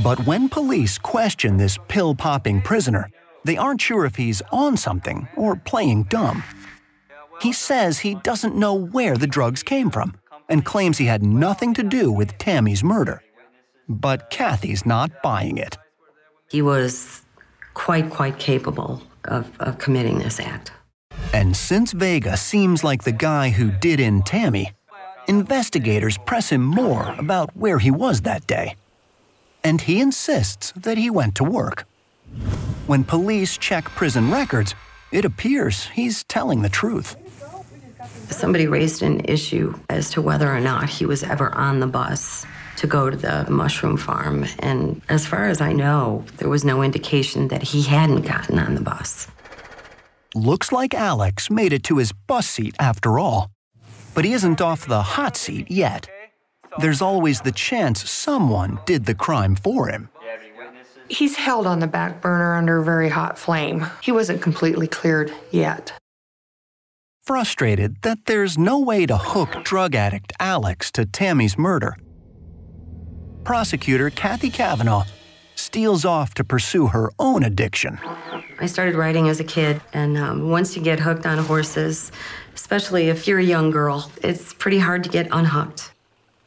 But 0.04 0.24
when 0.28 0.50
police 0.50 1.00
question 1.00 1.58
this 1.58 1.80
pill 1.88 2.14
popping 2.14 2.62
prisoner, 2.62 3.10
they 3.48 3.58
aren't 3.58 3.82
sure 3.82 4.06
if 4.06 4.18
he's 4.18 4.44
on 4.52 4.78
something 4.78 5.28
or 5.36 5.56
playing 5.56 6.04
dumb. 6.04 6.44
He 7.42 7.54
says 7.54 8.00
he 8.00 8.16
doesn't 8.16 8.56
know 8.56 8.74
where 8.74 9.18
the 9.18 9.28
drugs 9.28 9.64
came 9.64 9.90
from 9.90 10.16
and 10.50 10.66
claims 10.66 10.98
he 10.98 11.06
had 11.06 11.24
nothing 11.24 11.74
to 11.76 11.84
do 11.84 12.12
with 12.12 12.38
Tammy's 12.38 12.84
murder. 12.84 13.24
But 13.90 14.30
Kathy's 14.30 14.86
not 14.86 15.22
buying 15.24 15.58
it. 15.58 15.78
He 16.52 16.62
was 16.62 17.24
quite, 17.74 18.10
quite 18.10 18.38
capable 18.38 19.02
of, 19.26 19.50
of 19.60 19.78
committing 19.78 20.20
this 20.20 20.40
act. 20.40 20.72
And 21.34 21.56
since 21.56 21.92
Vega 21.94 22.38
seems 22.38 22.84
like 22.84 23.04
the 23.04 23.12
guy 23.12 23.50
who 23.50 23.72
did 23.72 24.00
in 24.00 24.24
Tammy, 24.24 24.72
investigators 25.28 26.18
press 26.18 26.50
him 26.50 26.64
more 26.64 27.14
about 27.18 27.56
where 27.56 27.80
he 27.80 27.92
was 27.92 28.22
that 28.22 28.48
day. 28.48 28.76
And 29.64 29.82
he 29.82 30.00
insists 30.00 30.72
that 30.76 30.98
he 30.98 31.10
went 31.10 31.36
to 31.36 31.44
work. 31.44 31.86
When 32.88 33.04
police 33.04 33.58
check 33.58 33.84
prison 33.84 34.32
records, 34.32 34.74
it 35.12 35.26
appears 35.26 35.88
he's 35.88 36.24
telling 36.24 36.62
the 36.62 36.70
truth. 36.70 37.18
Somebody 38.30 38.68
raised 38.68 39.02
an 39.04 39.26
issue 39.26 39.78
as 39.90 40.10
to 40.12 40.22
whether 40.22 40.50
or 40.50 40.62
not 40.62 40.88
he 40.88 41.06
was 41.06 41.22
ever 41.22 41.54
on 41.54 41.82
the 41.82 41.88
bus 41.88 42.46
to 42.78 42.88
go 42.88 43.10
to 43.10 43.18
the 43.18 43.46
mushroom 43.50 43.98
farm. 43.98 44.46
And 44.60 45.02
as 45.10 45.28
far 45.28 45.50
as 45.50 45.60
I 45.60 45.74
know, 45.74 46.24
there 46.38 46.48
was 46.48 46.64
no 46.64 46.82
indication 46.82 47.50
that 47.50 47.62
he 47.62 47.82
hadn't 47.82 48.22
gotten 48.22 48.58
on 48.58 48.76
the 48.76 48.82
bus. 48.82 49.28
Looks 50.34 50.72
like 50.72 50.94
Alex 50.94 51.50
made 51.50 51.74
it 51.74 51.84
to 51.84 51.98
his 51.98 52.14
bus 52.14 52.48
seat 52.48 52.76
after 52.80 53.20
all. 53.20 53.52
But 54.14 54.24
he 54.24 54.32
isn't 54.32 54.62
off 54.62 54.88
the 54.88 55.02
hot 55.02 55.36
seat 55.36 55.70
yet. 55.70 56.10
There's 56.80 57.02
always 57.02 57.42
the 57.42 57.52
chance 57.52 58.10
someone 58.10 58.80
did 58.86 59.06
the 59.06 59.16
crime 59.16 59.58
for 59.58 59.90
him. 59.90 60.10
He's 61.10 61.36
held 61.36 61.66
on 61.66 61.80
the 61.80 61.88
back 61.88 62.22
burner 62.22 62.56
under 62.56 62.78
a 62.78 62.84
very 62.84 63.10
hot 63.10 63.38
flame. 63.38 63.86
He 64.02 64.12
wasn't 64.12 64.42
completely 64.42 64.88
cleared 64.88 65.34
yet. 65.52 65.94
Frustrated 67.24 68.02
that 68.04 68.26
there's 68.26 68.58
no 68.58 68.80
way 68.80 69.06
to 69.06 69.18
hook 69.18 69.64
drug 69.64 69.96
addict 69.96 70.34
Alex 70.40 70.92
to 70.92 71.06
Tammy's 71.06 71.58
murder, 71.58 71.98
prosecutor 73.44 74.10
Kathy 74.10 74.50
Kavanaugh 74.50 75.04
steals 75.56 76.06
off 76.06 76.34
to 76.36 76.44
pursue 76.44 76.88
her 76.88 77.12
own 77.20 77.44
addiction. 77.44 78.00
I 78.60 78.66
started 78.66 78.96
riding 78.96 79.30
as 79.30 79.40
a 79.40 79.44
kid, 79.44 79.82
and 79.94 80.18
um, 80.18 80.50
once 80.50 80.76
you 80.76 80.82
get 80.82 81.00
hooked 81.00 81.26
on 81.26 81.38
horses, 81.38 82.12
especially 82.56 83.10
if 83.10 83.28
you're 83.28 83.40
a 83.40 83.44
young 83.44 83.72
girl, 83.72 84.12
it's 84.24 84.54
pretty 84.54 84.80
hard 84.80 85.04
to 85.04 85.10
get 85.10 85.28
unhooked. 85.32 85.92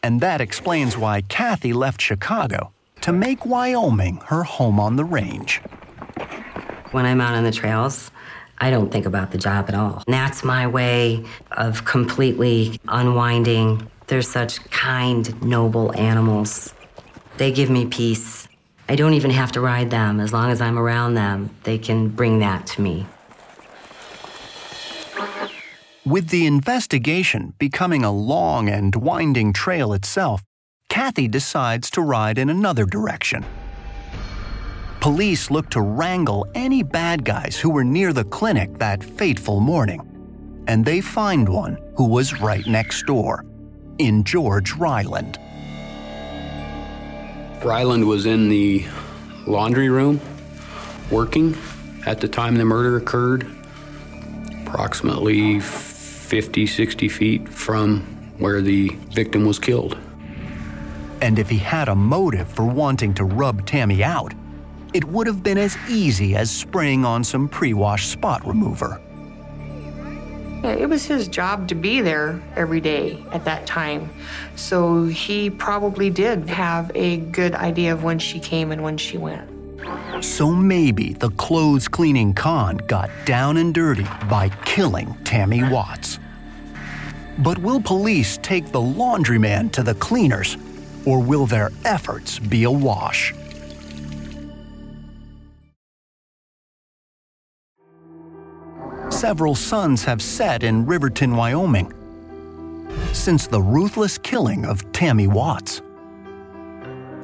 And 0.03 0.21
that 0.21 0.41
explains 0.41 0.97
why 0.97 1.23
Kathy 1.23 1.73
left 1.73 2.01
Chicago 2.01 2.73
to 3.03 3.13
make 3.13 3.47
Wyoming 3.47 4.17
her 4.27 4.43
home 4.43 4.79
on 4.79 4.97
the 4.97 5.05
range. 5.05 5.61
When 6.93 7.07
I'm 7.07 7.21
out 7.21 7.35
on 7.35 7.45
the 7.45 7.53
trails, 7.53 8.11
I 8.59 8.71
don't 8.71 8.91
think 8.91 9.07
about 9.07 9.31
the 9.31 9.39
job 9.39 9.67
at 9.69 9.75
all. 9.75 10.03
And 10.07 10.13
that's 10.13 10.45
my 10.45 10.67
way 10.67 11.25
of 11.53 11.85
completely 11.85 12.79
unwinding. 12.89 13.89
They're 14.07 14.23
such 14.23 14.63
kind, 14.71 15.43
noble 15.43 15.97
animals. 15.97 16.75
They 17.39 17.53
give 17.53 17.71
me 17.71 17.87
peace. 17.87 18.49
I 18.89 18.97
don't 18.97 19.15
even 19.15 19.31
have 19.31 19.53
to 19.53 19.61
ride 19.61 19.91
them. 19.91 20.21
As 20.21 20.33
long 20.33 20.51
as 20.51 20.61
I'm 20.61 20.79
around 20.79 21.15
them, 21.15 21.51
they 21.63 21.79
can 21.79 22.09
bring 22.09 22.41
that 22.41 22.67
to 22.67 22.83
me. 22.83 23.07
With 26.05 26.29
the 26.29 26.47
investigation 26.47 27.55
becoming 27.59 28.05
a 28.05 28.11
long 28.11 28.69
and 28.69 28.97
winding 28.97 29.53
trail 29.53 29.93
itself, 29.93 30.43
Kathy 30.91 31.29
decides 31.29 31.89
to 31.91 32.03
ride 32.03 32.37
in 32.37 32.51
another 32.51 32.85
direction. 32.85 33.47
Police 35.01 35.49
look 35.49 35.71
to 35.71 35.81
wrangle 35.81 36.47
any 36.55 36.83
bad 36.83 37.25
guys 37.25 37.57
who 37.57 37.71
were 37.71 37.85
near 37.85 38.13
the 38.13 38.25
clinic 38.25 38.77
that 38.81 39.03
fateful 39.03 39.61
morning, 39.61 40.03
and 40.67 40.85
they 40.85 41.01
find 41.01 41.49
one 41.49 41.79
who 41.97 42.07
was 42.07 42.41
right 42.41 42.67
next 42.67 43.07
door, 43.07 43.47
in 43.99 44.25
George 44.25 44.73
Ryland. 44.75 45.39
Ryland 47.65 48.07
was 48.07 48.27
in 48.27 48.49
the 48.49 48.85
laundry 49.47 49.91
room 49.91 50.21
working, 51.11 51.57
at 52.05 52.21
the 52.21 52.29
time 52.29 52.57
the 52.57 52.65
murder 52.65 52.97
occurred, 52.97 53.47
approximately 54.67 55.61
50, 55.61 56.67
60 56.67 57.09
feet 57.09 57.49
from 57.49 58.01
where 58.39 58.61
the 58.61 58.89
victim 59.13 59.47
was 59.47 59.61
killed. 59.61 59.97
And 61.21 61.39
if 61.39 61.49
he 61.49 61.59
had 61.59 61.89
a 61.89 61.95
motive 61.95 62.49
for 62.49 62.65
wanting 62.65 63.15
to 63.15 63.25
rub 63.25 63.67
Tammy 63.67 64.03
out, 64.03 64.35
it 64.93 65.05
would 65.05 65.27
have 65.27 65.43
been 65.43 65.59
as 65.59 65.77
easy 65.89 66.35
as 66.35 66.51
spraying 66.51 67.05
on 67.05 67.23
some 67.23 67.49
pre 67.49 67.75
wash 67.75 68.07
spot 68.07 68.47
remover. 68.47 69.01
Yeah, 70.63 70.73
it 70.73 70.89
was 70.89 71.07
his 71.07 71.27
job 71.27 71.69
to 71.69 71.75
be 71.75 72.03
there 72.03 72.43
every 72.55 72.81
day 72.81 73.25
at 73.33 73.45
that 73.47 73.67
time. 73.67 74.11
So 74.57 75.05
he 75.05 75.49
probably 75.49 76.11
did 76.11 76.51
have 76.51 76.91
a 76.95 77.17
good 77.19 77.55
idea 77.55 77.95
of 77.95 78.03
when 78.03 78.19
she 78.19 78.39
came 78.41 78.71
and 78.71 78.83
when 78.83 78.99
she 78.99 79.17
went. 79.17 79.49
So 80.23 80.51
maybe 80.51 81.15
the 81.15 81.31
clothes 81.31 81.89
cleaning 81.89 82.35
con 82.35 82.77
got 82.77 83.09
down 83.25 83.57
and 83.57 83.73
dirty 83.73 84.07
by 84.29 84.51
killing 84.67 85.17
Tammy 85.25 85.63
Watts. 85.63 86.19
But 87.39 87.57
will 87.57 87.81
police 87.81 88.37
take 88.43 88.71
the 88.71 88.81
laundryman 88.81 89.73
to 89.73 89.83
the 89.83 89.95
cleaners, 89.95 90.59
or 91.05 91.21
will 91.21 91.47
their 91.47 91.71
efforts 91.85 92.39
be 92.39 92.65
a 92.65 92.71
wash? 92.71 93.35
Several 99.11 99.55
suns 99.55 100.05
have 100.05 100.23
set 100.23 100.63
in 100.63 100.87
Riverton, 100.87 101.37
Wyoming, 101.37 101.93
since 103.13 103.47
the 103.47 103.61
ruthless 103.61 104.17
killing 104.17 104.65
of 104.65 104.91
Tammy 104.93 105.27
Watts. 105.27 105.83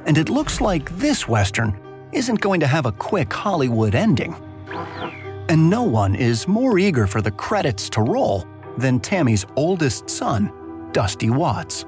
And 0.05 0.19
it 0.19 0.29
looks 0.29 0.61
like 0.61 0.91
this 0.99 1.27
Western 1.27 1.79
isn't 2.13 2.41
going 2.41 2.61
to 2.61 2.67
have 2.67 2.87
a 2.87 2.93
quick 2.93 3.33
Hollywood 3.33 3.95
ending. 3.95 4.37
And 5.49 5.71
no 5.71 5.85
one 5.85 6.15
is 6.15 6.47
more 6.47 6.79
eager 6.79 7.07
for 7.07 7.23
the 7.23 7.31
credits 7.31 7.89
to 7.91 8.03
roll 8.03 8.45
than 8.77 9.01
Tammy's 9.01 9.47
oldest 9.57 10.11
son, 10.11 10.53
Dusty 10.93 11.31
Watts. 11.31 11.87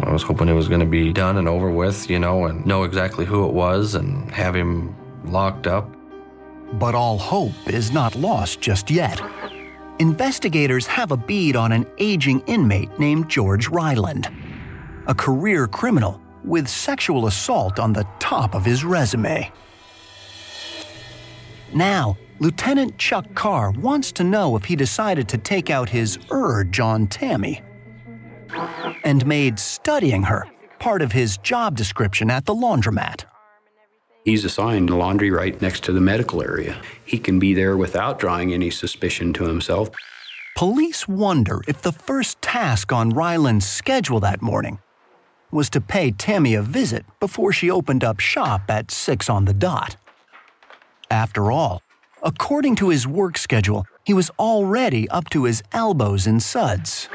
I 0.00 0.12
was 0.12 0.22
hoping 0.22 0.48
it 0.48 0.54
was 0.54 0.68
going 0.68 0.80
to 0.80 0.86
be 0.86 1.12
done 1.12 1.38
and 1.38 1.48
over 1.48 1.70
with, 1.70 2.08
you 2.08 2.18
know, 2.18 2.44
and 2.46 2.64
know 2.64 2.84
exactly 2.84 3.24
who 3.24 3.46
it 3.46 3.52
was 3.52 3.94
and 3.94 4.30
have 4.30 4.54
him 4.54 4.94
locked 5.24 5.66
up. 5.66 5.92
But 6.74 6.94
all 6.94 7.18
hope 7.18 7.52
is 7.66 7.90
not 7.90 8.14
lost 8.14 8.60
just 8.60 8.90
yet. 8.90 9.20
Investigators 9.98 10.86
have 10.86 11.10
a 11.10 11.16
bead 11.16 11.56
on 11.56 11.72
an 11.72 11.84
aging 11.98 12.40
inmate 12.46 12.96
named 12.98 13.28
George 13.28 13.68
Ryland, 13.68 14.30
a 15.08 15.14
career 15.14 15.66
criminal 15.66 16.20
with 16.44 16.68
sexual 16.68 17.26
assault 17.26 17.80
on 17.80 17.92
the 17.92 18.06
top 18.20 18.54
of 18.54 18.64
his 18.64 18.84
resume. 18.84 19.50
Now, 21.74 22.16
Lieutenant 22.38 22.96
Chuck 22.98 23.26
Carr 23.34 23.72
wants 23.72 24.12
to 24.12 24.24
know 24.24 24.54
if 24.54 24.64
he 24.64 24.76
decided 24.76 25.28
to 25.30 25.38
take 25.38 25.70
out 25.70 25.88
his 25.88 26.18
urge 26.30 26.78
on 26.78 27.08
Tammy 27.08 27.62
and 29.04 29.26
made 29.26 29.58
studying 29.58 30.24
her 30.24 30.46
part 30.78 31.02
of 31.02 31.12
his 31.12 31.38
job 31.38 31.76
description 31.76 32.30
at 32.30 32.46
the 32.46 32.54
laundromat. 32.54 33.24
He's 34.24 34.44
assigned 34.44 34.90
laundry 34.90 35.30
right 35.30 35.60
next 35.60 35.84
to 35.84 35.92
the 35.92 36.00
medical 36.00 36.42
area. 36.42 36.80
He 37.04 37.18
can 37.18 37.38
be 37.38 37.54
there 37.54 37.76
without 37.76 38.18
drawing 38.18 38.52
any 38.52 38.70
suspicion 38.70 39.32
to 39.34 39.44
himself. 39.44 39.90
Police 40.56 41.08
wonder 41.08 41.60
if 41.66 41.82
the 41.82 41.92
first 41.92 42.42
task 42.42 42.92
on 42.92 43.10
Ryland's 43.10 43.66
schedule 43.66 44.20
that 44.20 44.42
morning 44.42 44.80
was 45.50 45.70
to 45.70 45.80
pay 45.80 46.10
Tammy 46.10 46.54
a 46.54 46.62
visit 46.62 47.06
before 47.20 47.52
she 47.52 47.70
opened 47.70 48.04
up 48.04 48.20
shop 48.20 48.62
at 48.68 48.90
6 48.90 49.30
on 49.30 49.46
the 49.46 49.54
dot. 49.54 49.96
After 51.10 51.50
all, 51.50 51.80
according 52.22 52.76
to 52.76 52.90
his 52.90 53.06
work 53.06 53.38
schedule, 53.38 53.86
he 54.04 54.12
was 54.12 54.30
already 54.38 55.08
up 55.08 55.30
to 55.30 55.44
his 55.44 55.62
elbows 55.72 56.26
in 56.26 56.40
suds. 56.40 57.08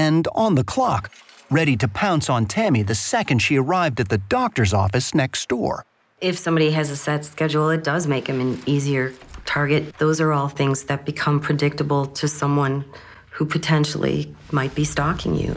And 0.00 0.26
on 0.34 0.54
the 0.54 0.64
clock, 0.64 1.12
ready 1.50 1.76
to 1.76 1.86
pounce 1.86 2.30
on 2.30 2.46
Tammy 2.46 2.82
the 2.82 2.94
second 2.94 3.40
she 3.40 3.56
arrived 3.58 4.00
at 4.00 4.08
the 4.08 4.16
doctor's 4.16 4.72
office 4.72 5.14
next 5.14 5.46
door. 5.50 5.84
If 6.22 6.38
somebody 6.38 6.70
has 6.70 6.88
a 6.88 6.96
set 6.96 7.22
schedule, 7.26 7.68
it 7.68 7.84
does 7.84 8.06
make 8.06 8.24
them 8.24 8.40
an 8.40 8.62
easier 8.64 9.12
target. 9.44 9.98
Those 9.98 10.18
are 10.18 10.32
all 10.32 10.48
things 10.48 10.84
that 10.84 11.04
become 11.04 11.38
predictable 11.38 12.06
to 12.06 12.28
someone 12.28 12.82
who 13.30 13.44
potentially 13.44 14.34
might 14.52 14.74
be 14.74 14.84
stalking 14.84 15.34
you. 15.34 15.52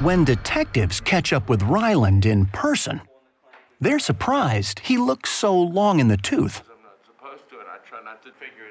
When 0.00 0.24
detectives 0.26 1.00
catch 1.00 1.32
up 1.32 1.48
with 1.48 1.62
Ryland 1.62 2.26
in 2.26 2.44
person, 2.46 3.00
they're 3.80 3.98
surprised 3.98 4.80
he 4.80 4.98
looks 4.98 5.30
so 5.30 5.58
long 5.58 6.00
in 6.00 6.08
the 6.08 6.18
tooth. 6.18 6.60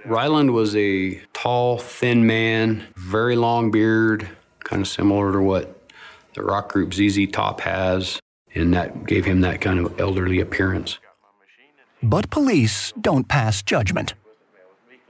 Ryland 0.05 0.53
was 0.53 0.75
a 0.75 1.19
tall, 1.33 1.79
thin 1.79 2.27
man, 2.27 2.83
very 2.95 3.35
long 3.35 3.71
beard, 3.71 4.29
kind 4.63 4.81
of 4.81 4.87
similar 4.87 5.31
to 5.31 5.41
what 5.41 5.79
the 6.33 6.43
rock 6.43 6.71
group 6.71 6.93
ZZ 6.93 7.27
Top 7.31 7.61
has, 7.61 8.19
and 8.55 8.73
that 8.73 9.05
gave 9.05 9.25
him 9.25 9.41
that 9.41 9.61
kind 9.61 9.79
of 9.79 9.99
elderly 9.99 10.39
appearance. 10.39 10.99
But 12.01 12.29
police 12.29 12.91
don't 12.99 13.27
pass 13.27 13.61
judgment. 13.61 14.13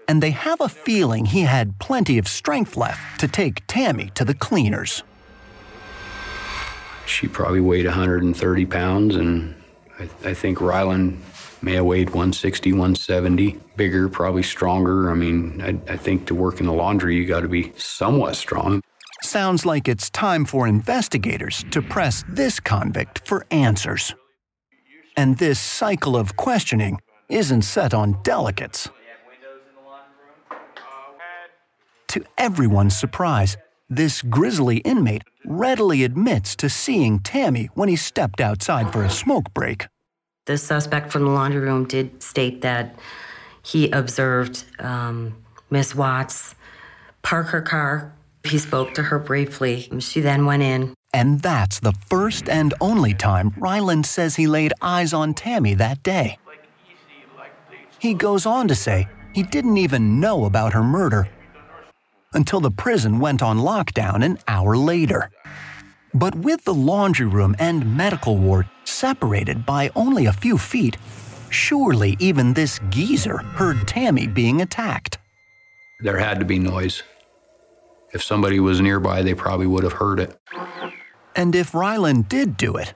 And 0.07 0.21
they 0.21 0.31
have 0.31 0.59
a 0.61 0.69
feeling 0.69 1.25
he 1.25 1.41
had 1.41 1.79
plenty 1.79 2.17
of 2.17 2.27
strength 2.27 2.75
left 2.75 3.19
to 3.21 3.27
take 3.27 3.65
Tammy 3.67 4.11
to 4.15 4.25
the 4.25 4.33
cleaners. 4.33 5.01
She 7.05 7.27
probably 7.27 7.61
weighed 7.61 7.85
130 7.85 8.65
pounds, 8.65 9.15
and 9.15 9.55
I, 9.99 10.03
I 10.23 10.33
think 10.33 10.61
Ryland 10.61 11.21
may 11.61 11.73
have 11.73 11.85
weighed 11.85 12.09
160, 12.09 12.73
170. 12.73 13.57
Bigger, 13.75 14.09
probably 14.09 14.43
stronger. 14.43 15.09
I 15.09 15.13
mean, 15.13 15.61
I, 15.61 15.91
I 15.91 15.97
think 15.97 16.27
to 16.27 16.35
work 16.35 16.59
in 16.59 16.65
the 16.65 16.73
laundry, 16.73 17.15
you 17.15 17.25
got 17.25 17.41
to 17.41 17.47
be 17.47 17.71
somewhat 17.77 18.35
strong. 18.35 18.83
Sounds 19.23 19.65
like 19.65 19.87
it's 19.87 20.09
time 20.09 20.43
for 20.43 20.67
investigators 20.67 21.63
to 21.71 21.81
press 21.81 22.25
this 22.27 22.59
convict 22.59 23.25
for 23.25 23.45
answers. 23.51 24.13
And 25.15 25.37
this 25.37 25.59
cycle 25.59 26.17
of 26.17 26.35
questioning 26.35 26.99
isn't 27.29 27.61
set 27.61 27.93
on 27.93 28.21
delicates. 28.23 28.89
To 32.09 32.23
everyone's 32.37 32.99
surprise, 32.99 33.55
this 33.89 34.21
grisly 34.21 34.77
inmate 34.79 35.23
readily 35.45 36.03
admits 36.03 36.55
to 36.57 36.69
seeing 36.69 37.19
Tammy 37.19 37.69
when 37.75 37.87
he 37.87 37.95
stepped 37.95 38.41
outside 38.41 38.91
for 38.91 39.03
a 39.03 39.09
smoke 39.09 39.53
break. 39.53 39.87
The 40.45 40.57
suspect 40.57 41.11
from 41.13 41.23
the 41.23 41.31
laundry 41.31 41.61
room 41.61 41.87
did 41.87 42.21
state 42.21 42.61
that 42.61 42.99
he 43.63 43.89
observed 43.91 44.65
um, 44.79 45.41
Miss 45.69 45.95
Watts 45.95 46.55
park 47.21 47.47
her 47.47 47.61
car. 47.61 48.13
He 48.45 48.57
spoke 48.57 48.93
to 48.95 49.03
her 49.03 49.19
briefly. 49.19 49.89
She 49.99 50.19
then 50.19 50.45
went 50.45 50.63
in. 50.63 50.93
And 51.13 51.41
that's 51.41 51.79
the 51.79 51.93
first 51.93 52.49
and 52.49 52.73
only 52.81 53.13
time 53.13 53.53
Ryland 53.57 54.05
says 54.05 54.35
he 54.35 54.47
laid 54.47 54.73
eyes 54.81 55.13
on 55.13 55.33
Tammy 55.33 55.75
that 55.75 56.03
day. 56.03 56.37
He 57.99 58.13
goes 58.13 58.45
on 58.45 58.67
to 58.67 58.75
say 58.75 59.07
he 59.33 59.43
didn't 59.43 59.77
even 59.77 60.19
know 60.19 60.45
about 60.45 60.73
her 60.73 60.83
murder 60.83 61.29
until 62.33 62.59
the 62.59 62.71
prison 62.71 63.19
went 63.19 63.41
on 63.41 63.59
lockdown 63.59 64.23
an 64.23 64.39
hour 64.47 64.75
later. 64.75 65.29
But 66.13 66.35
with 66.35 66.63
the 66.63 66.73
laundry 66.73 67.27
room 67.27 67.55
and 67.59 67.95
medical 67.95 68.37
ward 68.37 68.67
separated 68.83 69.65
by 69.65 69.89
only 69.95 70.25
a 70.25 70.33
few 70.33 70.57
feet, 70.57 70.97
surely 71.49 72.17
even 72.19 72.53
this 72.53 72.79
geezer 72.89 73.37
heard 73.37 73.87
Tammy 73.87 74.27
being 74.27 74.61
attacked. 74.61 75.17
There 76.01 76.17
had 76.17 76.39
to 76.39 76.45
be 76.45 76.59
noise. 76.59 77.03
If 78.13 78.23
somebody 78.23 78.59
was 78.59 78.79
nearby, 78.79 79.23
they 79.23 79.33
probably 79.33 79.67
would 79.67 79.83
have 79.83 79.93
heard 79.93 80.19
it. 80.19 80.39
And 81.35 81.55
if 81.55 81.73
Ryland 81.73 82.29
did 82.29 82.57
do 82.57 82.75
it, 82.75 82.93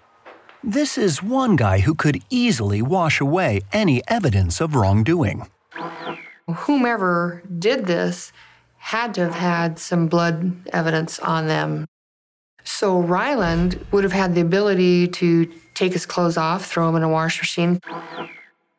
this 0.64 0.98
is 0.98 1.24
one 1.24 1.56
guy 1.56 1.80
who 1.80 1.96
could 1.96 2.22
easily 2.30 2.82
wash 2.82 3.20
away 3.20 3.62
any 3.72 4.02
evidence 4.08 4.62
of 4.62 4.76
wrongdoing. 4.76 5.48
Whomever 6.48 7.42
did 7.58 7.88
this 7.88 8.32
had 8.78 9.14
to 9.16 9.22
have 9.22 9.36
had 9.36 9.80
some 9.80 10.08
blood 10.08 10.56
evidence 10.72 11.20
on 11.20 11.48
them. 11.48 11.88
So 12.64 13.00
Ryland 13.00 13.86
would 13.92 14.04
have 14.04 14.14
had 14.14 14.36
the 14.36 14.42
ability 14.42 15.08
to 15.08 15.52
take 15.74 15.94
his 15.94 16.06
clothes 16.06 16.38
off, 16.38 16.66
throw 16.66 16.88
them 16.88 16.96
in 16.96 17.04
a 17.04 17.10
wash 17.10 17.40
machine, 17.40 17.80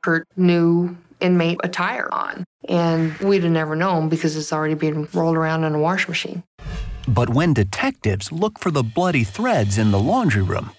put 0.02 0.24
new 0.36 0.96
inmate 1.20 1.60
attire 1.62 2.08
on. 2.12 2.44
And 2.68 3.16
we'd 3.18 3.42
have 3.44 3.52
never 3.52 3.76
known 3.76 4.08
because 4.08 4.36
it's 4.36 4.52
already 4.52 4.74
been 4.74 5.08
rolled 5.12 5.36
around 5.36 5.64
in 5.64 5.74
a 5.74 5.78
wash 5.78 6.08
machine. 6.08 6.42
But 7.06 7.30
when 7.30 7.54
detectives 7.54 8.30
look 8.30 8.58
for 8.58 8.70
the 8.70 8.82
bloody 8.82 9.24
threads 9.24 9.78
in 9.78 9.90
the 9.90 9.98
laundry 9.98 10.42
room, 10.42 10.72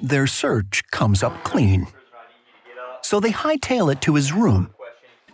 their 0.00 0.26
search 0.26 0.82
comes 0.90 1.22
up 1.22 1.42
clean. 1.44 1.86
So 3.02 3.18
they 3.20 3.32
hightail 3.32 3.90
it 3.90 4.02
to 4.02 4.14
his 4.14 4.32
room, 4.32 4.74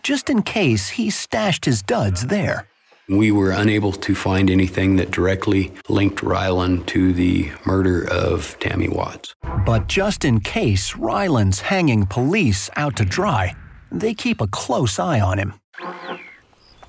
just 0.02 0.30
in 0.30 0.42
case 0.42 0.90
he 0.90 1.10
stashed 1.10 1.64
his 1.64 1.82
duds 1.82 2.26
there. 2.26 2.68
We 3.08 3.30
were 3.30 3.52
unable 3.52 3.92
to 3.92 4.14
find 4.16 4.50
anything 4.50 4.96
that 4.96 5.12
directly 5.12 5.72
linked 5.88 6.22
Ryland 6.22 6.88
to 6.88 7.12
the 7.12 7.52
murder 7.64 8.08
of 8.10 8.58
Tammy 8.58 8.88
Watts. 8.88 9.32
But 9.64 9.86
just 9.86 10.24
in 10.24 10.40
case 10.40 10.96
Ryland's 10.96 11.60
hanging 11.60 12.06
police 12.06 12.68
out 12.76 12.96
to 12.96 13.04
dry, 13.04 13.54
they 13.90 14.14
keep 14.14 14.40
a 14.40 14.46
close 14.46 14.98
eye 14.98 15.20
on 15.20 15.38
him. 15.38 15.54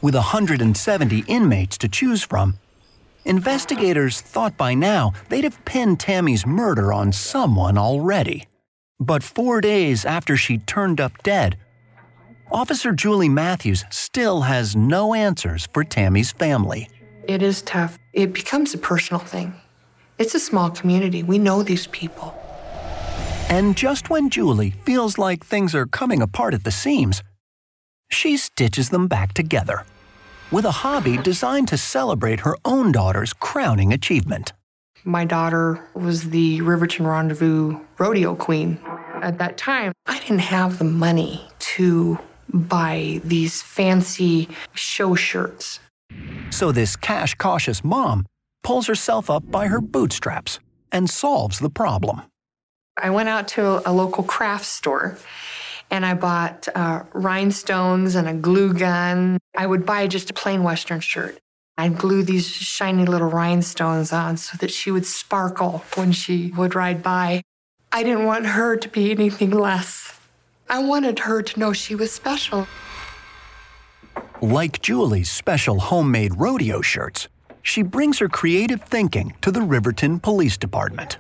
With 0.02 0.16
170 0.16 1.24
inmates 1.28 1.78
to 1.80 1.88
choose 1.88 2.24
from, 2.24 2.60
investigators 3.26 4.22
thought 4.22 4.58
by 4.58 4.74
now 4.74 5.14
they'd 5.30 5.44
have 5.44 5.64
pinned 5.66 6.00
Tammy's 6.00 6.46
murder 6.46 6.94
on 6.94 7.12
someone 7.12 7.78
already. 7.78 8.48
But 9.00 9.24
four 9.24 9.62
days 9.62 10.06
after 10.06 10.38
she 10.38 10.60
turned 10.60 11.00
up 11.00 11.24
dead, 11.24 11.58
Officer 12.52 12.94
Julie 12.94 13.30
Matthews 13.30 13.84
still 13.90 14.42
has 14.42 14.76
no 14.76 15.14
answers 15.14 15.68
for 15.74 15.84
Tammy's 15.84 16.32
family. 16.32 16.90
It 17.28 17.42
is 17.42 17.62
tough. 17.62 18.00
It 18.14 18.32
becomes 18.34 18.74
a 18.74 18.78
personal 18.78 19.20
thing. 19.20 19.54
It's 20.18 20.34
a 20.34 20.40
small 20.40 20.70
community. 20.70 21.24
We 21.24 21.40
know 21.40 21.62
these 21.62 21.88
people. 21.88 22.34
And 23.50 23.78
just 23.78 24.10
when 24.10 24.30
Julie 24.30 24.72
feels 24.72 25.18
like 25.18 25.46
things 25.46 25.74
are 25.74 25.86
coming 25.86 26.22
apart 26.22 26.54
at 26.54 26.66
the 26.66 26.72
seams, 26.72 27.24
she 28.10 28.36
stitches 28.36 28.90
them 28.90 29.08
back 29.08 29.34
together 29.34 29.86
with 30.52 30.66
a 30.66 30.72
hobby 30.72 31.18
designed 31.18 31.68
to 31.70 31.78
celebrate 31.78 32.42
her 32.42 32.56
own 32.66 32.92
daughter's 32.92 33.34
crowning 33.34 33.94
achievement. 33.94 34.54
My 35.04 35.26
daughter 35.26 35.82
was 35.94 36.30
the 36.30 36.62
Riverton 36.62 37.08
Rendezvous 37.08 37.80
rodeo 37.98 38.36
queen. 38.36 38.80
At 39.22 39.38
that 39.40 39.58
time, 39.58 39.94
I 40.06 40.20
didn't 40.20 40.40
have 40.40 40.78
the 40.78 40.84
money 40.86 41.48
to 41.60 42.20
buy 42.50 43.22
these 43.24 43.62
fancy 43.62 44.50
show 44.74 45.16
shirts. 45.16 45.80
So 46.50 46.72
this 46.72 46.96
cash 46.96 47.36
cautious 47.36 47.84
mom 47.84 48.26
pulls 48.64 48.88
herself 48.88 49.30
up 49.30 49.50
by 49.50 49.68
her 49.68 49.82
bootstraps 49.82 50.60
and 50.92 51.10
solves 51.10 51.60
the 51.60 51.70
problem. 51.70 52.24
I 52.98 53.12
went 53.12 53.30
out 53.30 53.48
to 53.50 53.88
a 53.88 53.94
local 53.94 54.24
craft 54.24 54.66
store 54.66 55.18
and 55.92 56.06
I 56.06 56.16
bought 56.16 56.68
uh, 56.74 57.04
rhinestones 57.14 58.16
and 58.16 58.28
a 58.28 58.34
glue 58.34 58.74
gun. 58.74 59.38
I 59.56 59.68
would 59.68 59.86
buy 59.86 60.08
just 60.08 60.30
a 60.32 60.34
plain 60.34 60.64
Western 60.64 61.00
shirt. 61.00 61.40
I'd 61.78 61.98
glue 61.98 62.24
these 62.24 62.48
shiny 62.48 63.06
little 63.06 63.30
rhinestones 63.30 64.12
on 64.12 64.38
so 64.38 64.58
that 64.58 64.72
she 64.72 64.90
would 64.90 65.06
sparkle 65.06 65.84
when 65.94 66.12
she 66.12 66.52
would 66.58 66.74
ride 66.74 67.04
by. 67.04 67.44
I 67.92 68.04
didn't 68.04 68.26
want 68.26 68.48
her 68.48 68.76
to 68.76 68.90
be 68.90 69.12
anything 69.12 69.52
less. 69.52 70.20
I 70.68 70.84
wanted 70.84 71.20
her 71.20 71.42
to 71.42 71.60
know 71.60 71.74
she 71.74 71.94
was 71.94 72.12
special. 72.12 72.68
Like 74.42 74.82
Julie's 74.82 75.30
special 75.30 75.80
homemade 75.80 76.34
rodeo 76.38 76.82
shirts, 76.82 77.28
she 77.62 77.84
brings 77.84 78.20
her 78.20 78.28
creative 78.28 78.82
thinking 78.82 79.36
to 79.42 79.52
the 79.52 79.62
Riverton 79.62 80.20
Police 80.20 80.58
Department. 80.58 81.18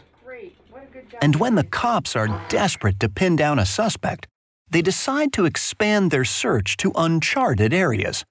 And 1.21 1.35
when 1.37 1.55
the 1.55 1.63
cops 1.63 2.15
are 2.15 2.29
desperate 2.49 2.99
to 2.99 3.09
pin 3.09 3.35
down 3.35 3.59
a 3.59 3.65
suspect, 3.65 4.27
they 4.69 4.81
decide 4.81 5.33
to 5.33 5.45
expand 5.45 6.11
their 6.11 6.25
search 6.25 6.77
to 6.77 6.91
uncharted 6.95 7.73
areas 7.73 8.25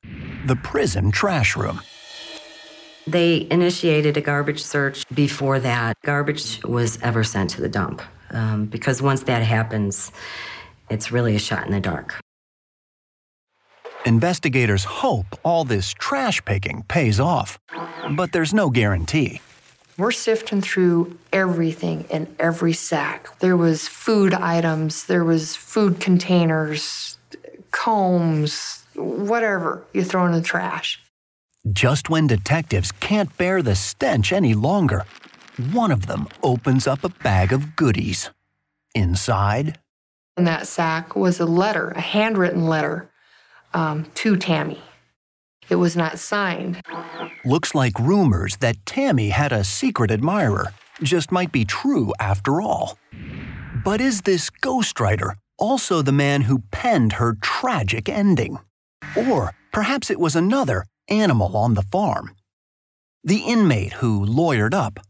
the 0.45 0.57
prison 0.57 1.11
trash 1.11 1.57
room. 1.57 1.80
They 3.07 3.47
initiated 3.51 4.16
a 4.16 4.20
garbage 4.20 4.62
search 4.62 5.05
before 5.14 5.59
that 5.61 5.97
garbage 6.05 6.62
was 6.64 7.01
ever 7.03 7.24
sent 7.24 7.51
to 7.51 7.61
the 7.61 7.68
dump. 7.68 8.03
Um, 8.30 8.66
because 8.66 9.01
once 9.01 9.22
that 9.24 9.43
happens, 9.43 10.12
it's 10.91 11.12
really 11.12 11.37
a 11.37 11.39
shot 11.39 11.66
in 11.66 11.72
the 11.72 11.80
dark. 11.80 12.20
Investigators 14.05 14.84
hope 14.84 15.26
all 15.45 15.64
this 15.64 15.93
trash 15.93 16.45
picking 16.45 16.84
pays 16.89 17.18
off, 17.18 17.59
but 18.11 18.30
there's 18.32 18.55
no 18.55 18.70
guarantee. 18.70 19.41
We're 19.99 20.11
sifting 20.11 20.61
through 20.61 21.18
everything 21.32 22.05
in 22.11 22.34
every 22.38 22.74
sack. 22.74 23.38
There 23.38 23.57
was 23.57 23.88
food 23.88 24.34
items, 24.34 25.07
there 25.07 25.24
was 25.24 25.57
food 25.57 26.01
containers, 26.01 27.16
combs, 27.70 28.84
whatever 28.94 29.84
you 29.94 30.05
throw 30.05 30.26
in 30.26 30.32
the 30.32 30.42
trash. 30.42 31.03
Just 31.72 32.11
when 32.11 32.26
detectives 32.26 32.92
can't 32.92 33.34
bear 33.38 33.62
the 33.62 33.74
stench 33.74 34.32
any 34.32 34.55
longer, 34.55 35.05
one 35.72 35.90
of 35.90 36.07
them 36.07 36.28
opens 36.42 36.86
up 36.86 37.03
a 37.03 37.09
bag 37.09 37.53
of 37.53 37.74
goodies. 37.74 38.30
Inside, 38.94 39.78
in 40.36 40.44
that 40.44 40.66
sack 40.66 41.16
was 41.16 41.40
a 41.40 41.47
letter, 41.47 41.90
a 41.90 42.01
handwritten 42.01 42.66
letter 42.66 43.09
um, 43.72 44.05
to 44.16 44.36
Tammy. 44.36 44.80
It 45.69 45.77
was 45.77 45.97
not 45.97 46.19
signed. 46.19 46.81
Looks 47.45 47.75
like 47.75 47.99
rumors 47.99 48.57
that 48.57 48.85
Tammy 48.87 49.31
had 49.31 49.53
a 49.53 49.64
secret 49.64 50.11
admirer 50.11 50.73
just 51.03 51.33
might 51.33 51.53
be 51.53 51.64
true 51.64 52.12
after 52.21 52.61
all. 52.61 52.99
But 53.85 54.01
is 54.01 54.23
this 54.23 54.51
ghostwriter 54.51 55.35
also 55.59 56.03
the 56.03 56.12
man 56.12 56.43
who 56.43 56.62
penned 56.71 57.14
her 57.14 57.37
tragic 57.41 58.09
ending? 58.09 58.59
Or 59.17 59.55
perhaps 59.73 60.11
it 60.11 60.21
was 60.21 60.37
another 60.37 60.85
animal 61.09 61.57
on 61.57 61.75
the 61.75 61.83
farm. 61.83 62.35
The 63.25 63.39
inmate 63.39 63.95
who 63.95 64.25
lawyered 64.25 64.75
up. 64.75 65.01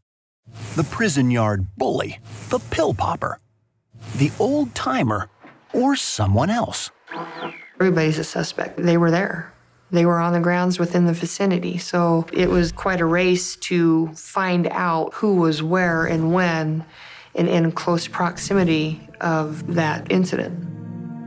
The 0.75 0.85
prison 0.85 1.31
yard 1.31 1.67
bully. 1.77 2.19
The 2.49 2.59
pill 2.59 2.95
popper. 2.95 3.39
The 4.17 4.33
old 4.39 4.75
timer. 4.75 5.29
Or 5.73 5.97
someone 5.97 6.49
else. 6.49 6.91
Everybody's 7.75 8.19
a 8.19 8.25
suspect. 8.25 8.79
They 8.79 8.97
were 8.97 9.11
there. 9.11 9.53
They 9.91 10.05
were 10.05 10.18
on 10.18 10.32
the 10.32 10.41
grounds 10.41 10.78
within 10.78 11.07
the 11.07 11.12
vicinity. 11.12 11.78
So 11.78 12.26
it 12.32 12.51
was 12.51 12.72
quite 12.72 13.01
a 13.01 13.05
race 13.05 13.57
to 13.57 14.09
find 14.14 14.66
out 14.68 15.14
who 15.14 15.37
was 15.37 15.62
where 15.62 16.07
and 16.07 16.32
when 16.32 16.84
and 17.34 17.49
in 17.49 17.70
close 17.72 18.09
proximity 18.09 19.09
of 19.20 19.74
that 19.74 20.11
incident. 20.11 20.66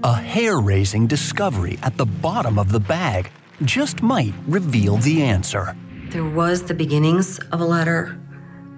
A 0.04 0.14
hair 0.14 0.60
raising 0.60 1.08
discovery 1.08 1.78
at 1.84 1.98
the 1.98 2.06
bottom 2.06 2.58
of 2.58 2.72
the 2.72 2.80
bag 2.80 3.32
just 3.64 4.02
might 4.02 4.34
reveal 4.48 4.98
the 4.98 5.22
answer. 5.22 5.76
There 6.10 6.26
was 6.26 6.64
the 6.64 6.74
beginnings 6.74 7.40
of 7.52 7.62
a 7.62 7.66
letter 7.66 8.18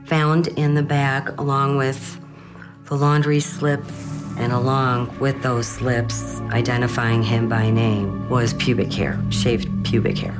found 0.06 0.48
in 0.48 0.76
the 0.76 0.84
bag 0.84 1.34
along 1.40 1.78
with 1.78 2.20
the 2.86 2.96
laundry 2.96 3.40
slip 3.40 3.84
and 4.38 4.52
along 4.52 5.18
with 5.20 5.42
those 5.42 5.68
slips 5.68 6.40
identifying 6.52 7.24
him 7.24 7.48
by 7.50 7.70
name 7.70 8.30
was 8.30 8.54
pubic 8.56 8.92
hair, 8.92 9.20
shaved 9.30 9.68
pubic 9.84 10.18
hair. 10.18 10.38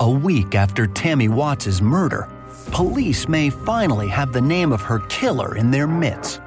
A 0.00 0.10
week 0.10 0.54
after 0.54 0.86
Tammy 0.86 1.28
Watts' 1.28 1.80
murder, 1.80 2.28
police 2.72 3.28
may 3.28 3.48
finally 3.48 4.08
have 4.08 4.32
the 4.32 4.40
name 4.40 4.72
of 4.72 4.82
her 4.82 4.98
killer 5.08 5.56
in 5.56 5.70
their 5.70 5.86
midst. 5.86 6.40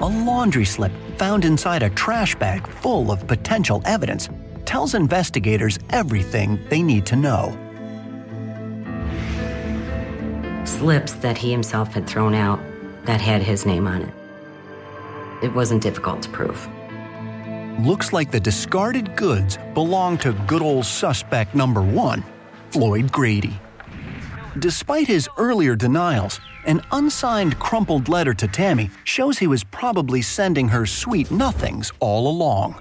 A 0.00 0.06
laundry 0.06 0.64
slip 0.64 0.92
found 1.16 1.44
inside 1.44 1.82
a 1.82 1.90
trash 1.90 2.34
bag 2.34 2.66
full 2.66 3.10
of 3.10 3.26
potential 3.26 3.82
evidence 3.84 4.28
tells 4.64 4.94
investigators 4.94 5.78
everything 5.90 6.58
they 6.68 6.82
need 6.82 7.06
to 7.06 7.16
know. 7.16 7.56
Slips 10.66 11.12
that 11.14 11.38
he 11.38 11.50
himself 11.50 11.94
had 11.94 12.06
thrown 12.06 12.34
out 12.34 12.60
that 13.04 13.20
had 13.20 13.40
his 13.40 13.64
name 13.64 13.86
on 13.86 14.02
it. 14.02 14.14
It 15.42 15.54
wasn't 15.54 15.82
difficult 15.82 16.22
to 16.22 16.28
prove. 16.30 16.68
Looks 17.80 18.12
like 18.12 18.30
the 18.30 18.40
discarded 18.40 19.16
goods 19.16 19.58
belong 19.74 20.18
to 20.18 20.32
good 20.46 20.62
old 20.62 20.84
suspect 20.84 21.54
number 21.54 21.82
one, 21.82 22.24
Floyd 22.70 23.12
Grady. 23.12 23.60
Despite 24.58 25.06
his 25.06 25.28
earlier 25.36 25.76
denials, 25.76 26.40
an 26.64 26.82
unsigned 26.90 27.58
crumpled 27.58 28.08
letter 28.08 28.34
to 28.34 28.48
Tammy 28.48 28.90
shows 29.04 29.38
he 29.38 29.46
was 29.46 29.62
probably 29.62 30.20
sending 30.20 30.68
her 30.68 30.84
sweet 30.84 31.30
nothings 31.30 31.92
all 32.00 32.28
along. 32.28 32.80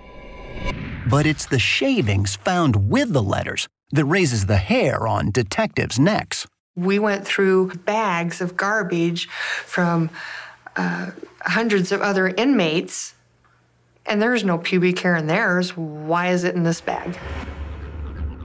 But 1.08 1.28
it's 1.28 1.46
the 1.46 1.60
shavings 1.60 2.36
found 2.36 2.90
with 2.90 3.14
the 3.14 3.22
letters 3.22 3.68
that 3.92 4.06
raises 4.06 4.48
the 4.48 4.58
hair 4.58 5.08
on 5.08 5.30
detectives' 5.32 6.00
necks. 6.00 6.48
We 6.76 7.00
went 7.00 7.26
through 7.26 7.74
bags 7.86 8.42
of 8.42 8.58
garbage 8.58 9.30
from 9.66 10.10
uh, 10.76 11.12
hundreds 11.42 11.92
of 11.92 12.02
other 12.02 12.28
inmates, 12.28 13.14
and 14.06 14.22
there's 14.22 14.44
no 14.44 14.58
pubic 14.58 15.00
hair 15.00 15.16
in 15.16 15.28
theirs. 15.28 15.78
Why 15.78 16.30
is 16.30 16.44
it 16.44 16.56
in 16.56 16.64
this 16.64 16.82
bag? 16.82 17.16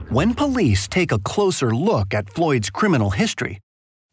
When 0.09 0.33
police 0.33 0.87
take 0.87 1.11
a 1.11 1.19
closer 1.19 1.73
look 1.75 2.13
at 2.13 2.29
Floyd's 2.29 2.69
criminal 2.69 3.11
history, 3.11 3.59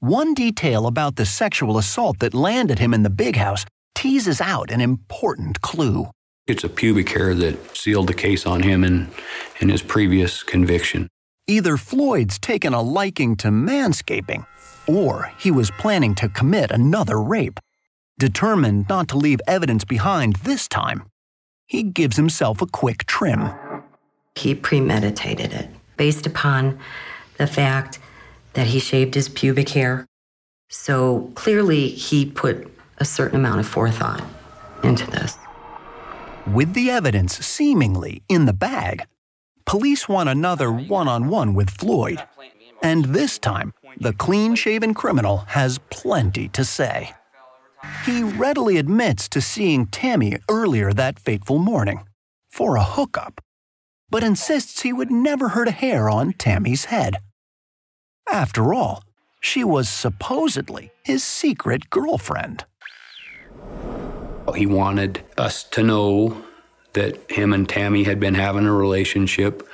one 0.01 0.35
detail 0.35 0.87
about 0.87 1.17
the 1.17 1.27
sexual 1.27 1.77
assault 1.77 2.21
that 2.21 2.35
landed 2.35 2.79
him 2.79 2.95
in 2.95 3.03
the 3.03 3.11
big 3.11 3.37
house 3.37 3.65
teases 3.97 4.41
out 4.41 4.71
an 4.71 4.81
important 4.81 5.61
clue. 5.61 6.07
It's 6.47 6.63
a 6.63 6.69
pubic 6.69 7.09
hair 7.11 7.35
that 7.35 7.77
sealed 7.77 8.07
the 8.07 8.15
case 8.15 8.47
on 8.47 8.63
him 8.63 8.85
in, 8.85 9.11
in 9.61 9.69
his 9.69 9.83
previous 9.83 10.43
conviction. 10.45 11.09
Either 11.51 11.79
Floyd's 11.79 12.39
taken 12.39 12.75
a 12.75 12.83
liking 12.83 13.35
to 13.35 13.49
manscaping, 13.49 14.45
or 14.87 15.33
he 15.39 15.51
was 15.51 15.71
planning 15.79 16.15
to 16.15 16.29
commit 16.29 16.71
another 16.71 17.21
rape. 17.21 17.59
Determined 18.19 18.87
not 18.91 19.09
to 19.09 19.17
leave 19.17 19.41
evidence 19.47 19.83
behind 19.83 20.37
this 20.37 20.69
time, 20.69 21.05
he 21.67 21.83
gives 21.83 22.17
himself 22.17 22.61
a 22.61 22.67
quick 22.67 23.07
trim. 23.07 23.51
He 24.35 24.55
premeditated 24.55 25.55
it 25.55 25.71
based 25.97 26.27
upon 26.27 26.79
the 27.39 27.47
fact 27.47 27.99
that 28.53 28.67
he 28.67 28.79
shaved 28.79 29.15
his 29.15 29.31
pubic 29.31 29.71
hair. 29.71 30.05
So 30.69 31.31
clearly, 31.35 31.89
he 31.89 32.27
put 32.27 32.71
a 32.99 33.07
certain 33.07 33.37
amount 33.41 33.61
of 33.61 33.67
forethought 33.67 34.23
into 34.83 35.11
this. 35.11 35.39
With 36.47 36.75
the 36.75 36.91
evidence 36.91 37.39
seemingly 37.39 38.23
in 38.29 38.45
the 38.45 38.53
bag, 38.53 39.07
police 39.69 40.09
want 40.09 40.31
another 40.31 40.73
one 40.73 41.07
on 41.09 41.29
one 41.29 41.53
with 41.53 41.69
Floyd. 41.69 42.25
And 42.83 43.05
this 43.07 43.39
time, 43.39 43.75
the 43.99 44.15
clean 44.15 44.55
shaven 44.55 44.95
criminal 44.95 45.45
has 45.49 45.79
plenty 45.91 46.49
to 46.49 46.65
say. 46.65 47.13
He 48.07 48.23
readily 48.23 48.79
admits 48.79 49.29
to 49.29 49.43
seeing 49.43 49.87
Tammy 49.87 50.39
earlier 50.49 50.95
that 50.95 51.21
fateful 51.21 51.59
morning 51.59 52.01
for 52.51 52.77
a 52.77 52.83
hookup, 52.83 53.43
but 54.09 54.25
insists 54.25 54.81
he 54.83 54.93
would 54.93 55.11
never 55.11 55.51
hurt 55.51 55.69
a 55.69 55.73
hair 55.73 56.09
on 56.09 56.33
Tammy's 56.33 56.87
head. 56.87 57.19
After 58.31 58.73
all, 58.73 59.05
she 59.41 59.65
was 59.65 59.89
supposedly 59.89 60.91
his 61.05 61.23
secret 61.23 61.91
girlfriend. 61.91 62.65
He 64.57 64.65
wanted 64.65 65.25
us 65.37 65.63
to 65.65 65.83
know 65.83 66.43
that 66.95 67.31
him 67.31 67.53
and 67.53 67.69
Tammy 67.69 68.05
had 68.05 68.19
been 68.19 68.35
having 68.35 68.67
a 68.67 68.73
relationship 68.73 69.69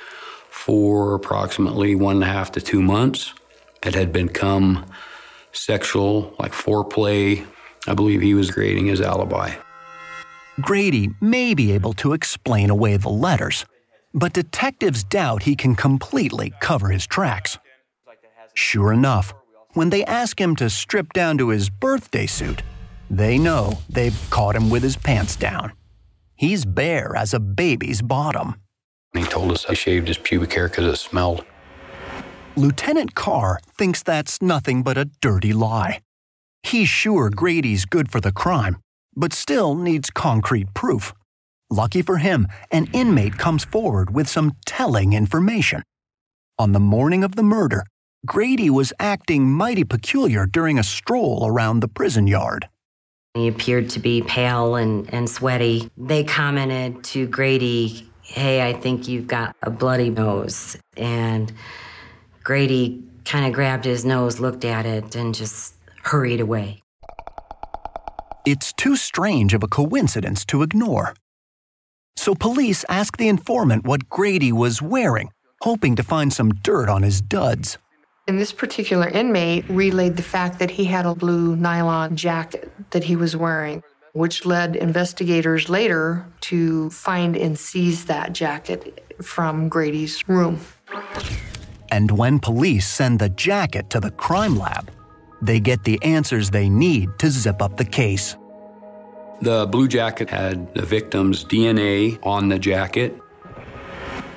for 0.49 1.13
approximately 1.13 1.95
one 1.95 2.15
and 2.15 2.23
a 2.23 2.27
half 2.27 2.51
to 2.53 2.61
two 2.61 2.81
months. 2.81 3.33
It 3.83 3.93
had 3.93 4.11
become 4.11 4.85
sexual, 5.51 6.35
like 6.39 6.51
foreplay. 6.51 7.45
I 7.87 7.93
believe 7.93 8.21
he 8.21 8.33
was 8.33 8.51
creating 8.51 8.87
his 8.87 9.01
alibi. 9.01 9.55
Grady 10.61 11.09
may 11.21 11.53
be 11.53 11.73
able 11.73 11.93
to 11.93 12.13
explain 12.13 12.69
away 12.69 12.97
the 12.97 13.09
letters, 13.09 13.65
but 14.13 14.33
detectives 14.33 15.03
doubt 15.03 15.43
he 15.43 15.55
can 15.55 15.75
completely 15.75 16.53
cover 16.61 16.89
his 16.89 17.05
tracks. 17.05 17.57
Sure 18.53 18.93
enough, 18.93 19.33
when 19.73 19.89
they 19.89 20.05
ask 20.05 20.39
him 20.39 20.55
to 20.55 20.69
strip 20.69 21.11
down 21.11 21.37
to 21.37 21.49
his 21.49 21.69
birthday 21.69 22.25
suit, 22.25 22.63
they 23.09 23.37
know 23.37 23.77
they've 23.89 24.17
caught 24.29 24.55
him 24.55 24.69
with 24.69 24.81
his 24.81 24.95
pants 24.95 25.35
down. 25.35 25.73
He's 26.35 26.65
bare 26.65 27.15
as 27.15 27.33
a 27.33 27.39
baby's 27.39 28.01
bottom. 28.01 28.55
He 29.13 29.23
told 29.23 29.51
us 29.51 29.65
I 29.67 29.73
shaved 29.73 30.07
his 30.07 30.17
pubic 30.17 30.53
hair 30.53 30.67
because 30.67 30.85
it 30.85 30.97
smelled. 30.97 31.45
Lieutenant 32.57 33.15
Carr 33.15 33.59
thinks 33.77 34.03
that's 34.03 34.41
nothing 34.41 34.83
but 34.83 34.97
a 34.97 35.09
dirty 35.21 35.53
lie. 35.53 36.01
He's 36.63 36.89
sure 36.89 37.29
Grady's 37.29 37.85
good 37.85 38.11
for 38.11 38.19
the 38.19 38.31
crime, 38.31 38.77
but 39.15 39.33
still 39.33 39.75
needs 39.75 40.09
concrete 40.09 40.73
proof. 40.73 41.13
Lucky 41.69 42.01
for 42.01 42.17
him, 42.17 42.47
an 42.71 42.87
inmate 42.93 43.37
comes 43.37 43.65
forward 43.65 44.13
with 44.13 44.27
some 44.27 44.53
telling 44.65 45.13
information. 45.13 45.83
On 46.59 46.71
the 46.71 46.79
morning 46.79 47.23
of 47.23 47.35
the 47.35 47.43
murder, 47.43 47.85
Grady 48.25 48.69
was 48.69 48.93
acting 48.99 49.49
mighty 49.49 49.83
peculiar 49.83 50.45
during 50.45 50.79
a 50.79 50.83
stroll 50.83 51.45
around 51.45 51.79
the 51.79 51.87
prison 51.87 52.27
yard. 52.27 52.67
He 53.35 53.49
appeared 53.49 53.89
to 53.91 53.99
be 53.99 54.21
pale 54.21 54.75
and, 54.75 55.13
and 55.13 55.29
sweaty. 55.29 55.91
They 55.97 56.23
commented 56.23 57.03
to 57.05 57.27
Grady, 57.27 58.09
Hey, 58.21 58.67
I 58.67 58.71
think 58.71 59.09
you've 59.09 59.27
got 59.27 59.55
a 59.61 59.69
bloody 59.69 60.09
nose. 60.09 60.77
And 60.95 61.51
Grady 62.43 63.03
kind 63.25 63.45
of 63.45 63.51
grabbed 63.51 63.83
his 63.83 64.05
nose, 64.05 64.39
looked 64.39 64.63
at 64.63 64.85
it, 64.85 65.15
and 65.15 65.35
just 65.35 65.75
hurried 66.03 66.39
away. 66.39 66.81
It's 68.45 68.71
too 68.71 68.95
strange 68.95 69.53
of 69.53 69.63
a 69.63 69.67
coincidence 69.67 70.45
to 70.45 70.61
ignore. 70.61 71.13
So 72.15 72.35
police 72.35 72.85
ask 72.87 73.17
the 73.17 73.27
informant 73.27 73.85
what 73.85 74.07
Grady 74.07 74.53
was 74.53 74.81
wearing, 74.81 75.31
hoping 75.61 75.97
to 75.97 76.03
find 76.03 76.31
some 76.31 76.53
dirt 76.53 76.87
on 76.87 77.03
his 77.03 77.21
duds. 77.21 77.77
And 78.27 78.39
this 78.39 78.51
particular 78.51 79.07
inmate 79.07 79.65
relayed 79.69 80.15
the 80.15 80.23
fact 80.23 80.57
that 80.57 80.71
he 80.71 80.85
had 80.85 81.05
a 81.05 81.13
blue 81.13 81.55
nylon 81.55 82.15
jacket 82.15 82.71
that 82.89 83.03
he 83.03 83.15
was 83.15 83.37
wearing, 83.37 83.83
which 84.13 84.47
led 84.47 84.75
investigators 84.75 85.69
later 85.69 86.25
to 86.41 86.89
find 86.89 87.37
and 87.37 87.57
seize 87.57 88.05
that 88.05 88.33
jacket 88.33 89.15
from 89.21 89.69
Grady's 89.69 90.27
room. 90.27 90.59
And 91.91 92.09
when 92.17 92.39
police 92.39 92.87
send 92.87 93.19
the 93.19 93.29
jacket 93.29 93.91
to 93.91 93.99
the 93.99 94.09
crime 94.09 94.57
lab, 94.57 94.89
they 95.43 95.59
get 95.59 95.83
the 95.83 96.01
answers 96.01 96.49
they 96.49 96.67
need 96.67 97.19
to 97.19 97.29
zip 97.29 97.61
up 97.61 97.77
the 97.77 97.85
case. 97.85 98.35
The 99.41 99.67
blue 99.67 99.87
jacket 99.87 100.31
had 100.31 100.73
the 100.73 100.81
victim's 100.81 101.45
DNA 101.45 102.17
on 102.23 102.49
the 102.49 102.57
jacket. 102.57 103.15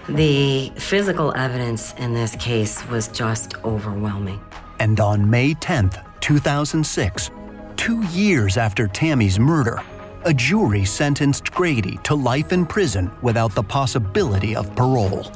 The 0.09 0.70
physical 0.76 1.34
evidence 1.36 1.92
in 1.98 2.14
this 2.14 2.34
case 2.36 2.86
was 2.88 3.09
just 3.09 3.62
overwhelming. 3.62 4.40
And 4.80 4.98
on 5.00 5.28
May 5.28 5.52
10th, 5.52 6.02
2006, 6.20 7.30
two 7.76 8.02
years 8.04 8.56
after 8.56 8.88
Tammy's 8.88 9.38
murder, 9.38 9.82
a 10.24 10.32
jury 10.32 10.86
sentenced 10.86 11.52
Grady 11.52 11.98
to 12.04 12.14
life 12.14 12.52
in 12.52 12.64
prison 12.64 13.11
without 13.20 13.54
the 13.54 13.62
possibility 13.62 14.56
of 14.56 14.74
parole. 14.74 15.30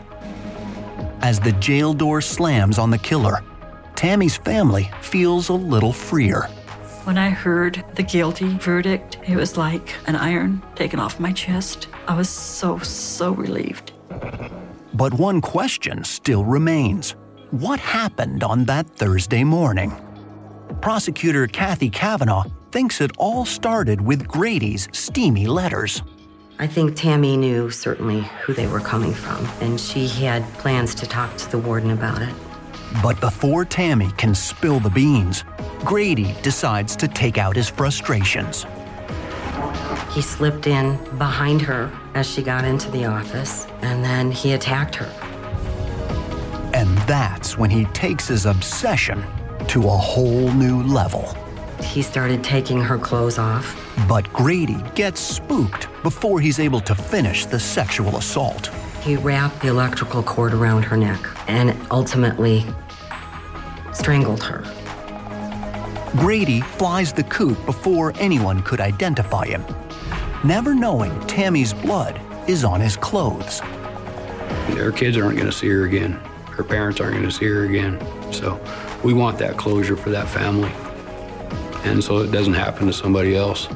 As 1.21 1.39
the 1.39 1.53
jail 1.53 1.93
door 1.93 2.23
slams 2.23 2.79
on 2.79 2.91
the 2.91 2.99
killer, 2.99 3.45
Tammy's 3.95 4.39
family 4.39 4.91
feels 5.03 5.51
a 5.51 5.53
little 5.53 5.93
freer. 5.93 6.45
When 7.05 7.19
I 7.19 7.29
heard 7.29 7.85
the 7.95 8.03
guilty 8.03 8.57
verdict, 8.57 9.19
it 9.29 9.37
was 9.37 9.59
like 9.59 9.95
an 10.07 10.17
iron 10.17 10.63
taken 10.77 10.99
off 10.99 11.21
my 11.21 11.33
chest. 11.33 11.89
I 12.09 12.17
was 12.17 12.31
so, 12.31 12.79
so 12.79 13.33
relieved. 13.33 13.93
But 14.95 15.15
one 15.15 15.41
question 15.41 16.05
still 16.05 16.45
remains 16.45 17.15
what 17.51 17.81
happened 17.81 18.43
on 18.43 18.65
that 18.67 18.87
Thursday 18.89 19.45
morning? 19.45 19.95
Prosecutor 20.81 21.47
Kathy 21.47 21.91
Kavanaugh 21.91 22.45
thinks 22.71 23.01
it 23.01 23.11
all 23.19 23.45
started 23.45 24.01
with 24.01 24.27
Grady's 24.27 24.89
steamy 24.93 25.47
letters. 25.47 26.03
I 26.59 26.67
think 26.67 26.95
Tammy 26.95 27.37
knew 27.37 27.71
certainly 27.71 28.23
who 28.43 28.53
they 28.55 28.67
were 28.67 28.81
coming 28.81 29.13
from, 29.13 29.47
and 29.61 29.81
she 29.81 30.07
had 30.07 30.45
plans 30.55 30.95
to 30.97 31.07
talk 31.07 31.37
to 31.39 31.51
the 31.51 31.59
warden 31.59 31.91
about 31.91 32.23
it. 32.23 32.35
But 33.03 33.21
before 33.21 33.65
Tammy 33.65 34.11
can 34.17 34.35
spill 34.35 34.79
the 34.79 34.91
beans, 34.91 35.45
Grady 35.81 36.35
decides 36.43 36.97
to 36.97 37.09
take 37.09 37.39
out 37.39 37.57
his 37.57 37.69
frustrations. 37.69 38.67
He 40.13 40.21
slipped 40.21 40.67
in 40.67 40.99
behind 41.17 41.63
her 41.63 41.91
as 42.15 42.29
she 42.29 42.43
got 42.43 42.65
into 42.65 42.91
the 42.91 43.05
office, 43.05 43.67
and 43.83 44.05
then 44.05 44.31
he 44.31 44.53
attacked 44.53 44.95
her. 44.95 45.11
And 46.75 46.97
that's 47.09 47.57
when 47.59 47.71
he 47.71 47.85
takes 47.87 48.29
his 48.29 48.47
obsession 48.47 49.25
to 49.69 49.85
a 49.85 49.97
whole 49.97 50.53
new 50.53 50.83
level. 50.83 51.37
He 51.83 52.03
started 52.03 52.43
taking 52.43 52.81
her 52.81 52.99
clothes 52.99 53.39
off. 53.39 53.79
But 54.09 54.33
Grady 54.33 54.83
gets 54.95 55.21
spooked 55.21 55.89
before 56.03 56.41
he's 56.41 56.59
able 56.59 56.81
to 56.83 56.95
finish 56.95 57.47
the 57.47 57.61
sexual 57.61 58.17
assault. 58.17 58.69
He 59.03 59.17
wrapped 59.17 59.61
the 59.61 59.69
electrical 59.69 60.23
cord 60.23 60.55
around 60.55 60.85
her 60.85 60.97
neck 60.97 61.21
and 61.49 61.77
ultimately 61.91 62.65
strangled 63.93 64.43
her. 64.43 64.63
Grady 66.17 66.61
flies 66.61 67.13
the 67.13 67.25
coop 67.25 67.65
before 67.67 68.13
anyone 68.19 68.63
could 68.63 68.81
identify 68.81 69.47
him, 69.47 69.65
never 70.45 70.75
knowing 70.75 71.19
Tammy's 71.27 71.73
blood 71.73 72.21
is 72.49 72.65
on 72.65 72.81
his 72.81 72.97
clothes. 72.97 73.61
Her 74.77 74.93
kids 74.93 75.17
aren't 75.17 75.37
going 75.37 75.51
to 75.51 75.57
see 75.57 75.69
her 75.69 75.85
again. 75.85 76.13
Her 76.47 76.65
parents 76.65 77.01
aren't 77.01 77.15
going 77.15 77.29
to 77.29 77.33
see 77.33 77.47
her 77.47 77.65
again. 77.65 78.01
So 78.33 78.61
we 79.05 79.13
want 79.13 79.39
that 79.39 79.57
closure 79.57 79.97
for 79.97 80.11
that 80.11 80.29
family. 80.29 80.73
And 81.85 82.03
so 82.03 82.19
it 82.19 82.31
doesn't 82.31 82.55
happen 82.55 82.87
to 82.87 82.93
somebody 82.93 83.37
else. 83.37 83.69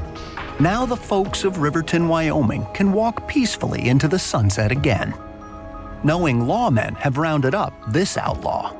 Now 0.58 0.86
the 0.86 0.96
folks 0.96 1.44
of 1.44 1.58
Riverton, 1.58 2.08
Wyoming 2.08 2.66
can 2.72 2.92
walk 2.92 3.28
peacefully 3.28 3.88
into 3.88 4.08
the 4.08 4.18
sunset 4.18 4.72
again, 4.72 5.14
knowing 6.02 6.42
lawmen 6.42 6.96
have 6.96 7.18
rounded 7.18 7.54
up 7.54 7.74
this 7.88 8.16
outlaw. 8.16 8.74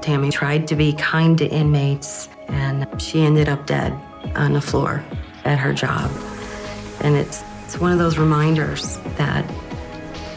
Tammy 0.00 0.30
tried 0.30 0.66
to 0.68 0.76
be 0.76 0.92
kind 0.94 1.36
to 1.38 1.46
inmates, 1.46 2.28
and 2.48 2.86
she 3.00 3.22
ended 3.22 3.48
up 3.48 3.66
dead 3.66 3.92
on 4.36 4.52
the 4.52 4.60
floor 4.60 5.04
at 5.44 5.58
her 5.58 5.72
job. 5.72 6.10
And 7.00 7.16
it's, 7.16 7.42
it's 7.64 7.78
one 7.78 7.92
of 7.92 7.98
those 7.98 8.18
reminders 8.18 8.98
that 9.16 9.44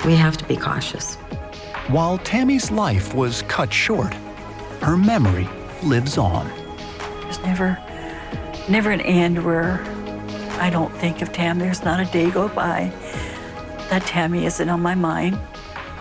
we 0.06 0.16
have 0.16 0.38
to 0.38 0.46
be 0.46 0.56
cautious. 0.56 1.16
While 1.88 2.18
Tammy's 2.20 2.72
life 2.72 3.14
was 3.14 3.42
cut 3.44 3.74
short, 3.74 4.14
her 4.82 4.98
memory 4.98 5.50
lives 5.84 6.18
on. 6.18 6.48
There's 7.22 7.40
never, 7.42 7.78
never 8.70 8.92
an 8.92 9.02
end 9.02 9.44
where 9.44 9.84
I 10.60 10.70
don't 10.70 10.96
think 10.98 11.22
of 11.22 11.32
Tammy. 11.32 11.64
There's 11.64 11.84
not 11.84 12.00
a 12.00 12.06
day 12.06 12.30
go 12.30 12.48
by 12.50 12.92
that 13.90 14.04
Tammy 14.06 14.46
isn't 14.46 14.70
on 14.70 14.82
my 14.82 14.96
mind. 14.96 15.38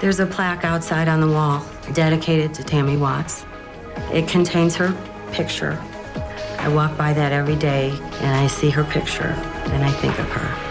There's 0.01 0.21
a 0.21 0.27
plaque 0.27 0.65
outside 0.65 1.09
on 1.09 1.21
the 1.21 1.29
wall 1.29 1.65
dedicated 1.93 2.55
to 2.55 2.65
Tammy 2.65 2.97
Watts. 2.97 3.45
It 4.13 4.29
contains 4.29 4.77
her 4.77 4.97
picture. 5.33 5.83
I 6.61 6.69
walk 6.69 6.97
by 6.97 7.15
that 7.15 7.33
every 7.33 7.57
day 7.57 7.91
and 8.21 8.37
I 8.37 8.47
see 8.47 8.69
her 8.71 8.85
picture 8.85 9.35
and 9.73 9.83
I 9.83 9.91
think 9.91 10.19
of 10.19 10.29
her. 10.31 10.70